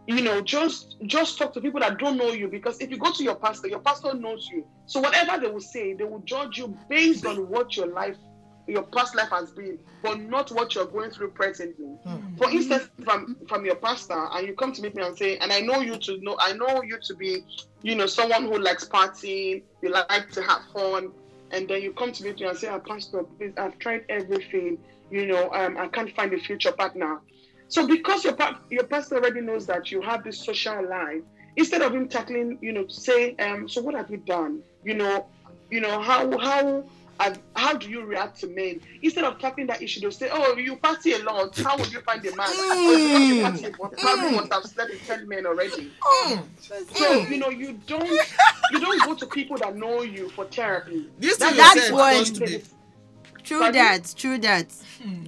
you 0.08 0.22
know, 0.22 0.42
just 0.42 0.98
just 1.06 1.38
talk 1.38 1.54
to 1.54 1.62
people 1.62 1.80
that 1.80 1.98
don't 1.98 2.18
know 2.18 2.32
you 2.32 2.48
because 2.48 2.80
if 2.80 2.90
you 2.90 2.98
go 2.98 3.12
to 3.12 3.24
your 3.24 3.36
pastor, 3.36 3.68
your 3.68 3.80
pastor 3.80 4.14
knows 4.14 4.50
you. 4.52 4.66
So 4.86 5.00
whatever 5.00 5.40
they 5.40 5.52
will 5.52 5.62
say, 5.62 5.94
they 5.94 6.04
will 6.04 6.20
judge 6.20 6.58
you 6.58 6.76
based 6.90 7.26
on 7.26 7.48
what 7.50 7.78
your 7.78 7.88
life, 7.88 8.18
your 8.68 8.84
past 8.84 9.16
life 9.16 9.30
has 9.30 9.52
been, 9.52 9.78
but 10.02 10.20
not 10.20 10.52
what 10.52 10.76
you're 10.76 10.86
going 10.86 11.12
through 11.12 11.32
presently. 11.32 11.98
For 12.38 12.50
instance, 12.50 12.90
from 13.04 13.38
from 13.48 13.66
your 13.66 13.76
pastor, 13.76 14.28
and 14.32 14.48
you 14.48 14.54
come 14.54 14.74
to 14.74 14.82
meet 14.82 14.96
me 14.96 15.04
and 15.04 15.18
say, 15.18 15.38
and 15.38 15.52
I 15.52 15.60
know 15.60 15.82
you 15.82 15.98
to 15.98 16.18
know, 16.22 16.38
I 16.40 16.54
know 16.54 16.82
you 16.84 16.98
to 17.00 17.16
be, 17.16 17.44
you 17.82 17.96
know, 17.96 18.06
someone 18.06 18.46
who 18.46 18.58
likes 18.60 18.86
partying, 18.86 19.64
you 19.82 19.90
like 19.90 20.32
to 20.32 20.42
have 20.42 20.62
fun, 20.74 21.12
and 21.52 21.68
then 21.68 21.82
you 21.82 21.94
come 21.94 22.12
to 22.12 22.24
meet 22.24 22.40
me 22.40 22.48
and 22.48 22.58
say, 22.58 22.68
ah, 22.68 22.80
Pastor, 22.80 23.24
please, 23.24 23.54
I've 23.58 23.78
tried 23.80 24.06
everything, 24.10 24.78
you 25.12 25.28
know, 25.28 25.52
um, 25.52 25.78
I 25.78 25.88
can't 25.88 26.14
find 26.16 26.34
a 26.34 26.40
future 26.40 26.72
partner. 26.72 27.20
So 27.68 27.88
because 27.88 28.24
your 28.24 28.36
your 28.70 28.84
pastor 28.84 29.16
already 29.16 29.42
knows 29.42 29.66
that 29.68 29.92
you 29.92 30.02
have 30.02 30.24
this 30.24 30.40
social 30.40 30.88
life, 30.88 31.22
instead 31.56 31.82
of 31.82 31.94
him 31.94 32.08
tackling, 32.08 32.58
you 32.62 32.72
know, 32.74 32.88
say, 32.88 33.36
um, 33.38 33.68
so 33.68 33.82
what 33.82 33.96
have 33.96 34.10
you 34.10 34.18
done? 34.18 34.62
You 34.84 34.96
know, 34.96 35.26
you 35.70 35.82
know 35.82 36.02
how 36.02 36.38
how 36.38 36.84
have- 37.24 37.42
how 37.56 37.74
do 37.74 37.90
you 37.90 38.06
react 38.06 38.40
to 38.42 38.48
men? 38.48 38.82
Instead 39.02 39.24
of 39.24 39.40
tackling 39.40 39.68
that 39.68 39.82
issue, 39.82 40.02
they'll 40.02 40.12
say, 40.12 40.30
oh, 40.32 40.56
you 40.58 40.76
party 40.78 41.14
a 41.14 41.20
lot. 41.20 41.58
How 41.58 41.78
would 41.78 41.92
you 41.92 42.02
find 42.02 42.26
a 42.26 42.36
man? 42.36 42.50
Or 42.50 42.98
you 43.20 43.42
party, 43.42 43.62
but 43.80 43.92
mm. 43.92 43.98
probably 43.98 44.32
must 44.38 44.54
have 44.54 44.64
slept 44.64 44.92
with 44.92 45.06
ten 45.08 45.28
men 45.28 45.46
already. 45.46 45.92
Mm. 46.02 46.44
So 46.96 47.20
you 47.22 47.38
know, 47.38 47.50
you 47.50 47.80
don't 47.88 48.08
you 48.72 48.80
don't 48.80 49.04
go 49.06 49.16
to 49.16 49.26
people 49.28 49.58
that 49.58 49.76
know 49.76 50.02
you 50.02 50.30
for 50.30 50.46
therapy. 50.46 51.10
This 51.20 51.38
That- 51.38 51.50
thing 51.50 51.58
that's 51.58 51.76
you 51.76 51.82
said 51.82 51.94
what- 51.94 52.14
goes 52.14 52.32
to 52.32 52.40
the 52.40 52.64
True 53.44 53.60
Pardon? 53.60 53.82
that. 53.82 54.14
True 54.16 54.38
that. 54.40 54.74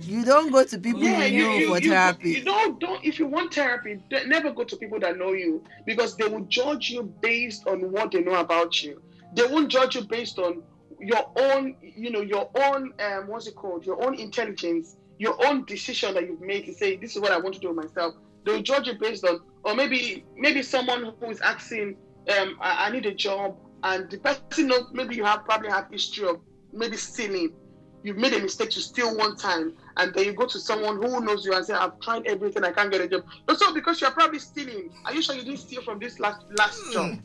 You 0.03 0.23
don't 0.23 0.49
go 0.51 0.63
to 0.63 0.77
people 0.77 1.03
Yeah, 1.03 1.25
you 1.25 1.37
you, 1.37 1.43
know 1.43 1.55
you, 1.57 1.67
for 1.67 1.79
you, 1.79 1.89
therapy. 1.89 2.29
you 2.31 2.43
don't 2.43 2.79
don't 2.79 3.03
if 3.03 3.19
you 3.19 3.27
want 3.27 3.53
therapy, 3.53 4.01
never 4.25 4.51
go 4.51 4.63
to 4.63 4.75
people 4.77 4.99
that 5.01 5.17
know 5.17 5.33
you 5.33 5.61
because 5.85 6.15
they 6.15 6.27
will 6.27 6.45
judge 6.45 6.89
you 6.89 7.03
based 7.21 7.67
on 7.67 7.91
what 7.91 8.11
they 8.11 8.21
know 8.21 8.35
about 8.35 8.81
you. 8.81 9.01
They 9.33 9.45
won't 9.45 9.69
judge 9.69 9.95
you 9.95 10.03
based 10.05 10.39
on 10.39 10.63
your 10.99 11.31
own, 11.37 11.75
you 11.81 12.09
know, 12.11 12.21
your 12.21 12.49
own 12.55 12.93
um, 12.99 13.27
what's 13.27 13.47
it 13.47 13.55
called, 13.55 13.85
your 13.85 14.03
own 14.05 14.15
intelligence, 14.15 14.95
your 15.17 15.35
own 15.45 15.65
decision 15.65 16.13
that 16.13 16.23
you've 16.23 16.41
made 16.41 16.65
to 16.65 16.73
say 16.73 16.97
this 16.97 17.15
is 17.15 17.21
what 17.21 17.31
I 17.31 17.37
want 17.37 17.55
to 17.55 17.61
do 17.61 17.73
myself. 17.73 18.15
They'll 18.45 18.61
judge 18.61 18.87
you 18.87 18.97
based 18.99 19.25
on, 19.25 19.39
or 19.63 19.75
maybe 19.75 20.25
maybe 20.35 20.61
someone 20.61 21.13
who 21.19 21.29
is 21.29 21.41
asking, 21.41 21.97
um, 22.37 22.57
I, 22.61 22.87
I 22.87 22.89
need 22.91 23.05
a 23.05 23.13
job, 23.13 23.57
and 23.83 24.09
the 24.09 24.17
person 24.17 24.67
knows 24.67 24.85
maybe 24.93 25.15
you 25.15 25.25
have 25.25 25.45
probably 25.45 25.69
have 25.69 25.87
history 25.91 26.27
of 26.27 26.39
maybe 26.71 26.97
stealing 26.97 27.53
you've 28.05 28.17
made 28.17 28.33
a 28.33 28.39
mistake 28.39 28.69
to 28.69 28.79
steal 28.79 29.17
one 29.17 29.35
time 29.35 29.73
and 29.97 30.13
then 30.13 30.25
you 30.25 30.33
go 30.33 30.45
to 30.45 30.59
someone 30.59 30.97
who 30.97 31.19
knows 31.21 31.43
you 31.43 31.53
and 31.53 31.65
say 31.65 31.73
i've 31.73 31.99
tried 31.99 32.25
everything 32.27 32.63
i 32.63 32.71
can't 32.71 32.91
get 32.91 33.01
a 33.01 33.07
job. 33.07 33.23
Also 33.49 33.73
because 33.73 33.99
you're 33.99 34.11
probably 34.11 34.37
stealing. 34.39 34.91
Are 35.05 35.13
you 35.13 35.21
sure 35.21 35.35
you 35.35 35.43
didn't 35.43 35.59
steal 35.59 35.81
from 35.81 35.97
this 35.99 36.19
last 36.19 36.45
last 36.57 36.79
job? 36.93 37.17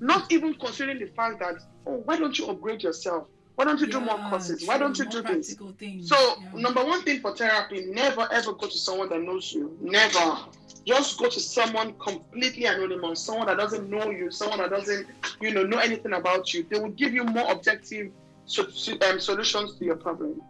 Not 0.00 0.32
even 0.32 0.54
considering 0.54 0.98
the 1.00 1.06
fact 1.06 1.40
that 1.40 1.56
oh 1.86 2.02
why 2.04 2.16
don't 2.16 2.38
you 2.38 2.46
upgrade 2.46 2.82
yourself? 2.82 3.26
Why 3.56 3.64
don't 3.64 3.80
you 3.80 3.88
do 3.88 3.98
more 3.98 4.16
Yeah, 4.16 4.30
courses? 4.30 4.64
Why 4.68 4.78
don't 4.78 4.96
you 4.96 5.06
do 5.06 5.22
this? 5.22 5.56
things. 5.76 6.08
so 6.08 6.16
Yeah. 6.16 6.60
number 6.60 6.84
one 6.84 7.02
thing 7.02 7.20
for 7.20 7.34
therapy 7.36 7.86
never 7.86 8.28
ever 8.30 8.52
go 8.52 8.68
to 8.68 8.78
someone 8.78 9.08
that 9.08 9.20
knows 9.20 9.52
you. 9.52 9.76
Never. 9.80 10.38
Just 10.86 11.18
go 11.18 11.28
to 11.28 11.40
someone 11.40 11.94
completely 11.98 12.66
anonymous 12.66 13.20
someone 13.20 13.48
that 13.48 13.56
doesn't 13.56 13.90
know 13.90 14.10
you 14.10 14.30
someone 14.30 14.58
that 14.58 14.70
doesn't 14.70 15.08
you 15.40 15.52
know 15.52 15.64
know 15.64 15.78
anything 15.78 16.12
about 16.12 16.54
you. 16.54 16.64
They 16.70 16.78
will 16.78 16.90
give 16.90 17.12
you 17.12 17.24
more 17.24 17.50
objective 17.50 18.12
so, 18.48 18.68
so- 18.68 18.98
um, 19.08 19.20
solutions 19.20 19.74
to 19.78 19.84
your 19.84 19.96
problem 19.96 20.40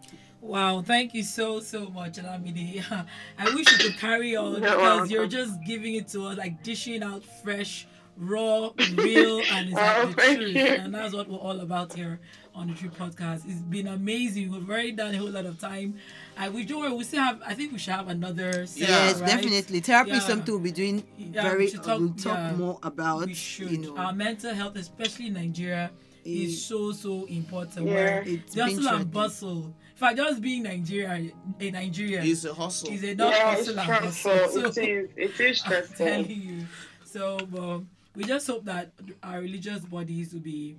Wow, 0.41 0.83
thank 0.83 1.15
you 1.15 1.25
so 1.25 1.59
so 1.59 1.89
much, 1.91 2.13
Olamide. 2.19 2.85
I 3.39 3.45
wish 3.57 3.67
you 3.73 3.79
could 3.91 3.99
carry 3.99 4.37
on 4.37 4.53
You're 4.53 4.61
because 4.71 5.11
you're 5.11 5.27
just 5.27 5.55
giving 5.67 5.95
it 5.97 6.07
to 6.15 6.27
us, 6.27 6.39
like 6.39 6.63
dishing 6.63 7.03
out 7.03 7.25
fresh, 7.43 7.89
raw, 8.17 8.71
real, 8.95 9.39
and 9.53 9.69
it's 9.69 9.75
like 9.75 9.97
Oh, 9.99 10.07
the 10.07 10.15
truth. 10.37 10.55
you. 10.55 10.63
And 10.65 10.95
that's 10.95 11.13
what 11.13 11.29
we're 11.29 11.39
all 11.39 11.59
about 11.59 11.93
here 11.93 12.21
on 12.55 12.69
the 12.69 12.75
True 12.75 12.89
Podcast. 12.89 13.43
It's 13.51 13.61
been 13.63 13.89
amazing. 13.89 14.53
We've 14.53 14.71
already 14.71 14.93
done 14.93 15.13
a 15.13 15.19
whole 15.19 15.29
lot 15.31 15.45
of 15.45 15.59
time. 15.59 15.97
I 16.37 16.49
we 16.51 16.65
don't 16.65 16.83
worry, 16.83 16.93
we 16.93 17.03
still 17.03 17.21
have. 17.23 17.43
I 17.45 17.55
think 17.55 17.73
we 17.73 17.79
should 17.81 17.95
have 17.95 18.07
another. 18.09 18.65
Session, 18.65 18.89
yes, 18.95 19.21
right? 19.21 19.27
definitely. 19.29 19.81
Therapy 19.81 20.13
is 20.13 20.25
something 20.25 20.55
we'll 20.55 20.63
be 20.63 20.71
doing 20.71 21.03
Yeah, 21.19 21.43
very. 21.43 21.65
we 21.65 21.71
should 21.71 21.83
talk- 21.83 21.99
we'll 21.99 22.11
talk 22.15 22.37
yeah, 22.39 22.55
more 22.55 22.79
about. 22.85 23.27
we 23.27 23.35
should. 23.35 23.73
You 23.73 23.79
know, 23.79 23.97
Our 23.97 24.13
mental 24.13 24.55
health, 24.55 24.77
especially 24.77 25.27
in 25.27 25.35
Nigeria, 25.35 25.91
is 26.29 26.65
so 26.65 26.93
so 26.93 27.25
important. 27.27 27.87
Yeah. 27.87 27.95
Where 27.95 28.23
It's 28.27 28.55
the 28.55 28.65
hustle 28.65 28.89
and 28.89 29.11
bustle. 29.11 29.65
In 29.93 29.97
fact, 29.97 30.17
just 30.17 30.41
being 30.41 30.63
Nigeria, 30.63 31.33
a 31.61 31.71
Nigerian 31.71 32.25
is 32.25 32.45
a 32.45 32.55
hustle. 32.55 32.91
is 32.91 33.03
enough 33.03 33.35
yeah, 33.35 33.53
it's 33.57 33.67
hustle 33.67 33.81
and 33.81 34.05
bustle. 34.05 34.13
stressful. 34.13 34.73
So, 34.73 34.81
It 34.81 34.89
is. 34.89 35.11
It 35.17 35.41
is 35.41 35.63
I'm 35.67 35.89
telling 35.97 36.31
you. 36.31 36.67
So, 37.05 37.39
but 37.51 37.81
we 38.15 38.25
just 38.25 38.47
hope 38.47 38.65
that 38.67 38.93
our 39.23 39.41
religious 39.41 39.81
bodies 39.85 40.33
will 40.33 40.41
be 40.41 40.77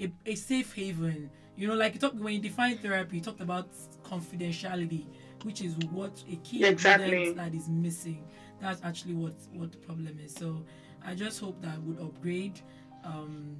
a, 0.00 0.10
a 0.24 0.34
safe 0.34 0.74
haven. 0.74 1.30
You 1.56 1.68
know, 1.68 1.74
like 1.74 1.94
you 1.94 2.00
talked 2.00 2.16
when 2.16 2.34
you 2.34 2.40
define 2.40 2.78
therapy, 2.78 3.16
you 3.16 3.22
talked 3.22 3.40
about 3.40 3.68
confidentiality, 4.04 5.04
which 5.42 5.62
is 5.62 5.76
what 5.90 6.22
a 6.30 6.36
key 6.36 6.64
Exactly. 6.64 7.04
ingredient 7.06 7.36
that 7.36 7.54
is 7.54 7.68
missing. 7.68 8.24
That's 8.60 8.82
actually 8.84 9.14
what 9.14 9.34
what 9.52 9.72
the 9.72 9.78
problem 9.78 10.18
is. 10.24 10.34
So, 10.34 10.64
I 11.04 11.14
just 11.14 11.40
hope 11.40 11.60
that 11.62 11.80
would 11.82 11.98
upgrade 12.00 12.60
um, 13.04 13.56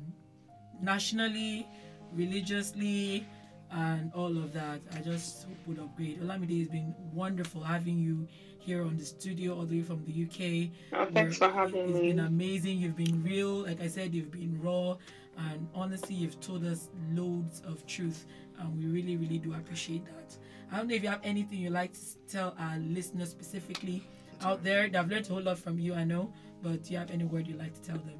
nationally, 0.87 1.67
religiously, 2.15 3.27
and 3.73 4.13
all 4.15 4.39
of 4.39 4.53
that. 4.55 4.81
I 4.97 5.01
just 5.01 5.49
would 5.67 5.79
upgrade. 5.79 6.23
Olamide 6.23 6.61
it's 6.63 6.71
been 6.71 6.95
wonderful 7.13 7.61
having 7.63 7.99
you 7.99 8.27
here 8.61 8.83
on 8.83 8.97
the 8.97 9.05
studio 9.05 9.57
all 9.57 9.67
the 9.67 9.79
way 9.79 9.83
from 9.83 10.03
the 10.07 10.15
UK. 10.25 10.71
Oh, 10.93 11.11
thanks 11.13 11.39
for 11.39 11.51
having 11.51 11.91
It's 11.91 11.93
me. 11.93 12.09
It's 12.09 12.17
been 12.17 12.27
amazing. 12.27 12.79
You've 12.79 12.97
been 12.97 13.23
real. 13.23 13.65
Like 13.65 13.81
I 13.83 13.89
said, 13.89 14.15
you've 14.15 14.31
been 14.31 14.61
raw. 14.63 14.97
And 15.39 15.69
honestly, 15.75 16.15
you've 16.15 16.41
told 16.41 16.65
us 16.65 16.89
loads 17.13 17.63
of 17.67 17.85
truth. 17.87 18.25
And 18.59 18.79
we 18.79 18.87
really, 18.87 19.17
really 19.17 19.39
do 19.39 19.53
appreciate 19.55 20.05
that. 20.07 20.37
I 20.73 20.79
don't 20.79 20.89
know 20.89 20.95
if 20.95 21.03
you 21.03 21.11
have 21.11 21.21
anything 21.23 21.59
you'd 21.59 21.73
like 21.73 21.93
to 21.93 22.01
tell 22.29 22.55
our 22.59 22.79
listeners 22.79 23.31
specifically 23.31 24.03
out 24.43 24.63
there. 24.65 24.89
They've 24.89 25.09
learned 25.09 25.27
a 25.27 25.33
whole 25.35 25.43
lot 25.43 25.59
from 25.59 25.79
you, 25.79 25.95
I 25.95 26.05
know. 26.05 26.33
But 26.63 26.85
do 26.85 26.93
you 26.93 26.99
have 26.99 27.11
any 27.11 27.25
word 27.25 27.47
you'd 27.47 27.59
like 27.59 27.75
to 27.75 27.83
tell 27.83 27.99
them? 27.99 28.19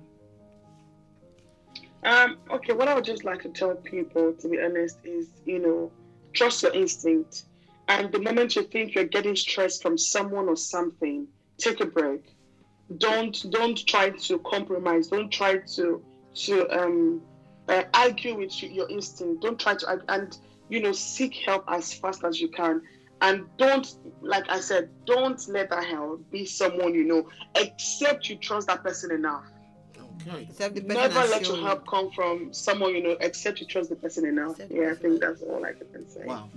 Um, 2.07 2.39
okay, 2.53 2.73
what 2.73 2.87
I 2.87 2.95
would 2.95 3.05
just 3.05 3.25
like 3.25 3.43
to 3.43 3.49
tell 3.49 3.75
people, 3.75 4.33
to 4.33 4.49
be 4.49 4.61
honest, 4.61 4.97
is 5.05 5.27
you 5.45 5.59
know, 5.59 5.93
trust 6.33 6.63
your 6.63 6.73
instinct. 6.73 7.43
And 7.89 8.13
the 8.13 8.21
moment 8.21 8.55
you 8.55 8.63
think 8.63 8.95
you're 8.95 9.05
getting 9.05 9.35
stressed 9.35 9.83
from 9.83 9.99
someone 9.99 10.49
or 10.49 10.57
something, 10.57 11.27
take 11.59 11.81
a 11.81 11.87
break. 11.87 12.23
Don't 12.99 13.37
don't 13.51 13.85
try 13.87 14.11
to 14.11 14.39
compromise. 14.39 15.09
Don't 15.09 15.33
try 15.33 15.57
to 15.75 16.01
to 16.45 16.69
um, 16.71 17.23
uh, 17.69 17.83
argue 17.93 18.37
with 18.37 18.63
your 18.63 18.89
instinct. 18.89 19.43
Don't 19.43 19.59
try 19.59 19.75
to 19.75 20.05
and 20.09 20.39
you 20.69 20.81
know 20.81 20.93
seek 20.93 21.35
help 21.45 21.65
as 21.69 21.93
fast 21.93 22.23
as 22.23 22.41
you 22.41 22.49
can. 22.49 22.83
And 23.21 23.47
don't, 23.57 23.89
like 24.21 24.45
I 24.49 24.61
said, 24.61 24.91
don't 25.07 25.41
let 25.49 25.71
that 25.71 25.87
help 25.87 26.31
be 26.31 26.45
someone 26.45 26.95
you 26.95 27.05
know, 27.05 27.29
except 27.57 28.29
you 28.29 28.37
trust 28.37 28.67
that 28.69 28.85
person 28.85 29.11
enough. 29.11 29.47
Okay. 30.23 30.47
Except 30.51 30.75
the 30.75 30.81
person 30.83 30.95
Never 30.95 31.21
let 31.29 31.43
your 31.43 31.57
help 31.59 31.87
come 31.87 32.11
from 32.13 32.53
someone 32.53 32.95
you 32.95 33.03
know, 33.03 33.17
except 33.21 33.61
you 33.61 33.67
trust 33.67 33.91
the 33.91 33.97
person 33.97 34.27
enough. 34.27 34.53
Except 34.53 34.73
Yeah, 34.73 34.93
I 34.93 34.95
think 34.95 35.21
that's 35.21 35.43
all 35.43 35.65
I 35.65 35.73
can 35.73 36.09
say. 36.09 36.25
Wow. 36.25 36.49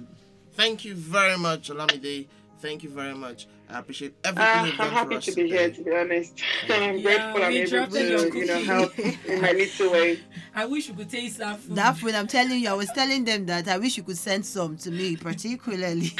Thank 0.53 0.85
you 0.85 0.95
very 0.95 1.37
much, 1.37 1.69
Olamide. 1.69 2.27
Thank 2.61 2.83
you 2.83 2.89
very 2.89 3.13
much. 3.15 3.47
I 3.69 3.79
appreciate 3.79 4.15
everything 4.23 4.47
Uh, 4.61 4.65
you've 4.65 4.77
done 4.77 4.87
I'm 4.87 4.93
happy 4.93 5.09
for 5.11 5.15
us 5.17 5.25
to 5.25 5.31
be 5.35 5.43
today. 5.43 5.57
here, 5.57 5.71
to 5.71 5.81
be 5.83 5.91
honest. 5.95 6.33
I'm 6.69 6.97
Yeah, 6.97 7.01
grateful 7.03 7.43
I'm 7.43 7.51
able 7.53 7.69
dropped 7.69 7.95
in 7.95 8.07
your 8.09 8.19
to, 8.29 8.37
you 8.37 8.45
know, 8.45 8.53
cookie. 8.55 8.65
help 8.65 8.99
in 8.99 9.41
my 9.41 9.51
little 9.61 9.91
way. 9.91 10.19
I 10.55 10.65
wish 10.65 10.87
you 10.89 10.93
could 10.95 11.09
taste 11.09 11.37
that 11.37 11.59
food. 11.59 11.75
That 11.77 11.97
food, 11.97 12.15
I'm 12.15 12.27
telling 12.27 12.59
you, 12.59 12.69
I 12.69 12.73
was 12.73 12.89
telling 12.93 13.23
them 13.23 13.45
that 13.45 13.67
I 13.69 13.77
wish 13.77 13.95
you 13.97 14.03
could 14.03 14.17
send 14.17 14.45
some 14.45 14.75
to 14.77 14.91
me, 14.91 15.15
particularly. 15.15 16.11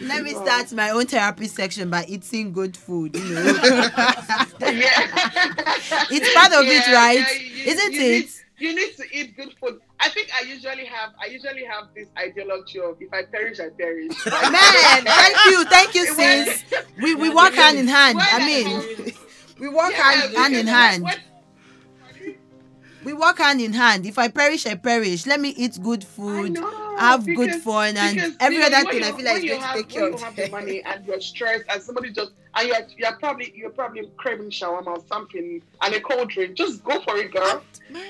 Let 0.00 0.22
me 0.24 0.30
start 0.30 0.72
my 0.72 0.90
own 0.90 1.06
therapy 1.06 1.46
section 1.46 1.90
by 1.90 2.04
eating 2.08 2.52
good 2.52 2.76
food, 2.76 3.14
you 3.16 3.34
know. 3.34 3.42
yeah. 3.44 5.06
It's 6.10 6.34
part 6.34 6.52
of 6.52 6.64
it, 6.66 6.86
right? 6.92 7.18
yeah, 7.18 7.32
you- 7.32 7.64
Isn't 7.72 7.92
you 7.92 8.00
it? 8.02 8.44
You 8.58 8.74
need 8.74 8.96
to 8.96 9.04
eat 9.12 9.36
good 9.36 9.52
food. 9.60 9.80
I 10.00 10.08
think 10.08 10.28
I 10.34 10.46
usually 10.46 10.86
have 10.86 11.10
I 11.22 11.26
usually 11.26 11.64
have 11.64 11.88
this 11.94 12.08
ideology 12.18 12.80
of 12.80 12.96
if 13.00 13.12
I 13.12 13.22
perish, 13.24 13.60
I 13.60 13.68
perish. 13.68 14.12
Man, 14.26 15.04
thank 15.04 15.36
you, 15.46 15.64
thank 15.66 15.94
you, 15.94 16.06
When- 16.16 16.46
sis. 16.46 16.64
We 17.02 17.14
we 17.14 17.28
work 17.28 17.52
hand 17.54 17.76
in 17.78 17.86
hand. 17.86 18.18
I 18.20 18.46
mean, 18.46 19.12
we 19.58 19.68
work 19.68 19.90
Yeah, 19.92 20.10
hand, 20.12 20.34
hand 20.36 20.54
in 20.56 20.66
hand. 20.66 21.04
when- 21.04 21.20
We 23.04 23.12
work 23.12 23.38
hand 23.38 23.60
in 23.60 23.72
hand. 23.72 24.04
If 24.04 24.18
I 24.18 24.26
perish, 24.28 24.66
I 24.66 24.74
perish. 24.74 25.26
Let 25.26 25.38
me 25.40 25.50
eat 25.50 25.78
good 25.80 26.02
food, 26.02 26.54
know, 26.54 26.96
have 26.98 27.24
good 27.24 27.54
fun, 27.62 27.96
and 27.96 28.16
because, 28.16 28.32
every 28.40 28.56
you 28.56 28.64
other 28.64 28.82
thing. 28.90 29.04
I 29.04 29.12
feel 29.12 29.24
like 29.24 29.42
you 29.44 29.50
going 29.50 29.62
to 29.62 29.74
take 29.74 29.88
care 29.88 30.02
when 30.02 30.14
of 30.14 30.18
you 30.20 30.24
have 30.26 30.36
the 30.36 30.48
money 30.50 30.82
and 30.82 31.06
you're 31.06 31.20
stressed 31.20 31.64
and 31.68 31.80
somebody 31.80 32.10
just 32.10 32.32
and 32.56 32.68
you're, 32.68 32.76
you're 32.96 33.16
probably 33.16 33.52
you're 33.54 33.70
probably 33.70 34.08
craving 34.16 34.50
shawarma 34.50 34.86
or 34.88 35.02
something 35.08 35.62
and 35.82 35.94
a 35.94 36.00
cold 36.00 36.30
drink, 36.30 36.56
just 36.56 36.82
go 36.84 37.00
for 37.02 37.16
it, 37.16 37.32
girl. 37.32 37.62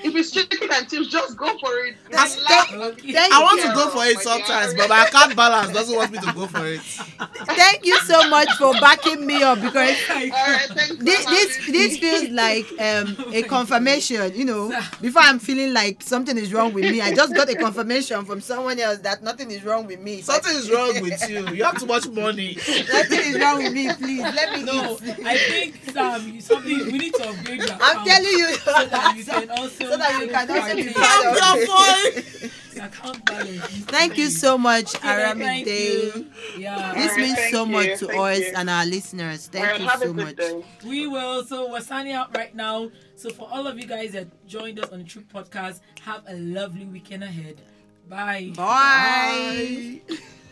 If 0.03 0.15
it's 0.15 0.31
chicken 0.31 0.69
and 0.73 0.89
chips, 0.89 1.07
just 1.09 1.37
go 1.37 1.55
for 1.59 1.71
it. 1.85 1.95
That's- 2.09 2.35
Relax. 2.37 2.73
Okay. 2.73 3.11
Thank 3.13 3.33
I 3.33 3.41
want 3.43 3.59
Yeah, 3.61 3.69
to 3.69 3.75
go 3.75 3.89
for 3.89 4.03
it 4.05 4.19
sometimes, 4.19 4.73
but 4.73 4.89
my 4.89 5.05
account 5.05 5.35
balance 5.35 5.71
doesn't 5.71 5.95
want 5.95 6.11
me 6.11 6.19
to 6.19 6.33
go 6.33 6.47
for 6.47 6.65
it. 6.65 6.79
Thank 6.81 7.85
you 7.85 7.97
so 7.99 8.27
much 8.29 8.49
for 8.53 8.73
backing 8.73 9.25
me 9.25 9.43
up 9.43 9.61
because 9.61 9.95
All 10.09 10.15
right, 10.15 10.31
thanks. 10.69 10.95
for 10.95 11.03
this 11.03 11.25
this 11.25 11.57
this 11.67 11.97
feels 11.97 12.29
like 12.29 12.65
um 12.79 13.15
a 13.33 13.43
confirmation 13.43 14.33
you 14.35 14.45
know 14.45 14.69
before 15.01 15.21
i'm 15.23 15.39
feeling 15.39 15.73
like 15.73 16.01
something 16.01 16.37
is 16.37 16.53
wrong 16.53 16.73
with 16.73 16.83
me 16.85 17.01
i 17.01 17.13
just 17.13 17.33
got 17.35 17.49
a 17.49 17.55
confirmation 17.55 18.23
from 18.25 18.39
someone 18.41 18.79
else 18.79 18.99
that 18.99 19.21
nothing 19.23 19.51
is 19.51 19.63
wrong 19.63 19.85
with 19.85 19.99
me 19.99 20.21
Something 20.21 20.55
is 20.55 20.71
wrong 20.71 21.01
with 21.01 21.29
you. 21.29 21.47
You 21.49 21.63
have 21.63 21.79
too 21.79 21.85
much 21.85 22.07
money. 22.09 22.57
nothing 22.91 23.19
is 23.19 23.39
wrong 23.39 23.57
with 23.63 23.73
me 23.73 23.91
please 23.93 24.21
let 24.37 24.47
me 24.53 24.63
No, 24.63 24.97
eat 25.03 25.25
I 25.25 25.37
think 25.37 25.71
Sam, 25.91 26.19
you- 26.33 26.41
something 26.41 26.77
we 26.93 26.97
need 27.03 27.13
to 27.15 27.29
upgrade 27.29 27.61
your 27.61 27.77
i'm 27.87 27.99
telling 28.05 28.37
you 28.41 28.49
so 28.55 28.85
that 28.93 29.13
you 29.17 29.23
can 29.31 29.49
also 29.49 29.85
so 29.91 29.97
that 29.97 30.11
you 30.21 30.27
can 30.35 30.49
also 30.51 30.75
be 30.75 30.83
partake 30.83 30.95
part 30.95 31.25
of 31.25 31.35
Your 31.41 31.55
it. 31.63 31.67
boy. 31.67 32.51
in 32.77 32.81
account 32.83 33.25
balance. 33.25 33.65
thank 33.95 34.17
you 34.21 34.29
so 34.29 34.51
much 34.57 34.93
Okay, 34.95 35.07
aramide 35.07 35.65
thank 35.65 35.67
you. 35.67 36.27
Yeah. 36.59 36.93
this 36.93 37.01
Alright, 37.11 37.17
means 37.17 37.35
thank 37.35 37.51
so 37.55 37.65
much 37.65 37.91
to 37.99 38.05
thank 38.07 38.19
us 38.19 38.39
you. 38.39 38.53
and 38.55 38.69
our 38.69 38.85
listeners 38.85 39.47
thank 39.47 39.65
right, 39.65 39.81
you 39.81 39.89
so 40.07 40.13
much 40.13 40.35
day. 40.35 40.63
We 40.85 41.07
will. 41.07 41.43
So 41.43 41.71
we're 41.71 41.81
signing 41.81 42.13
out 42.13 42.35
right 42.37 42.53
now. 42.53 42.91
So 43.15 43.29
for 43.31 43.49
all 43.51 43.65
of 43.65 43.79
you 43.79 43.87
guys 43.87 44.11
that 44.11 44.27
joined 44.47 44.77
us 44.79 44.89
on 44.91 44.99
the 44.99 45.05
Truth 45.05 45.25
Podcast, 45.33 45.81
have 46.01 46.21
a 46.27 46.35
lovely 46.35 46.85
weekend 46.85 47.23
ahead. 47.23 47.59
Bye. 48.07 48.51
bye. 48.55 50.01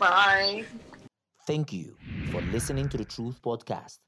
Bye. 0.00 0.64
Thank 1.46 1.72
you 1.72 1.96
for 2.24 2.42
listening 2.42 2.88
to 2.90 2.98
the 2.98 3.04
Truth 3.04 3.40
Podcast. 3.40 3.98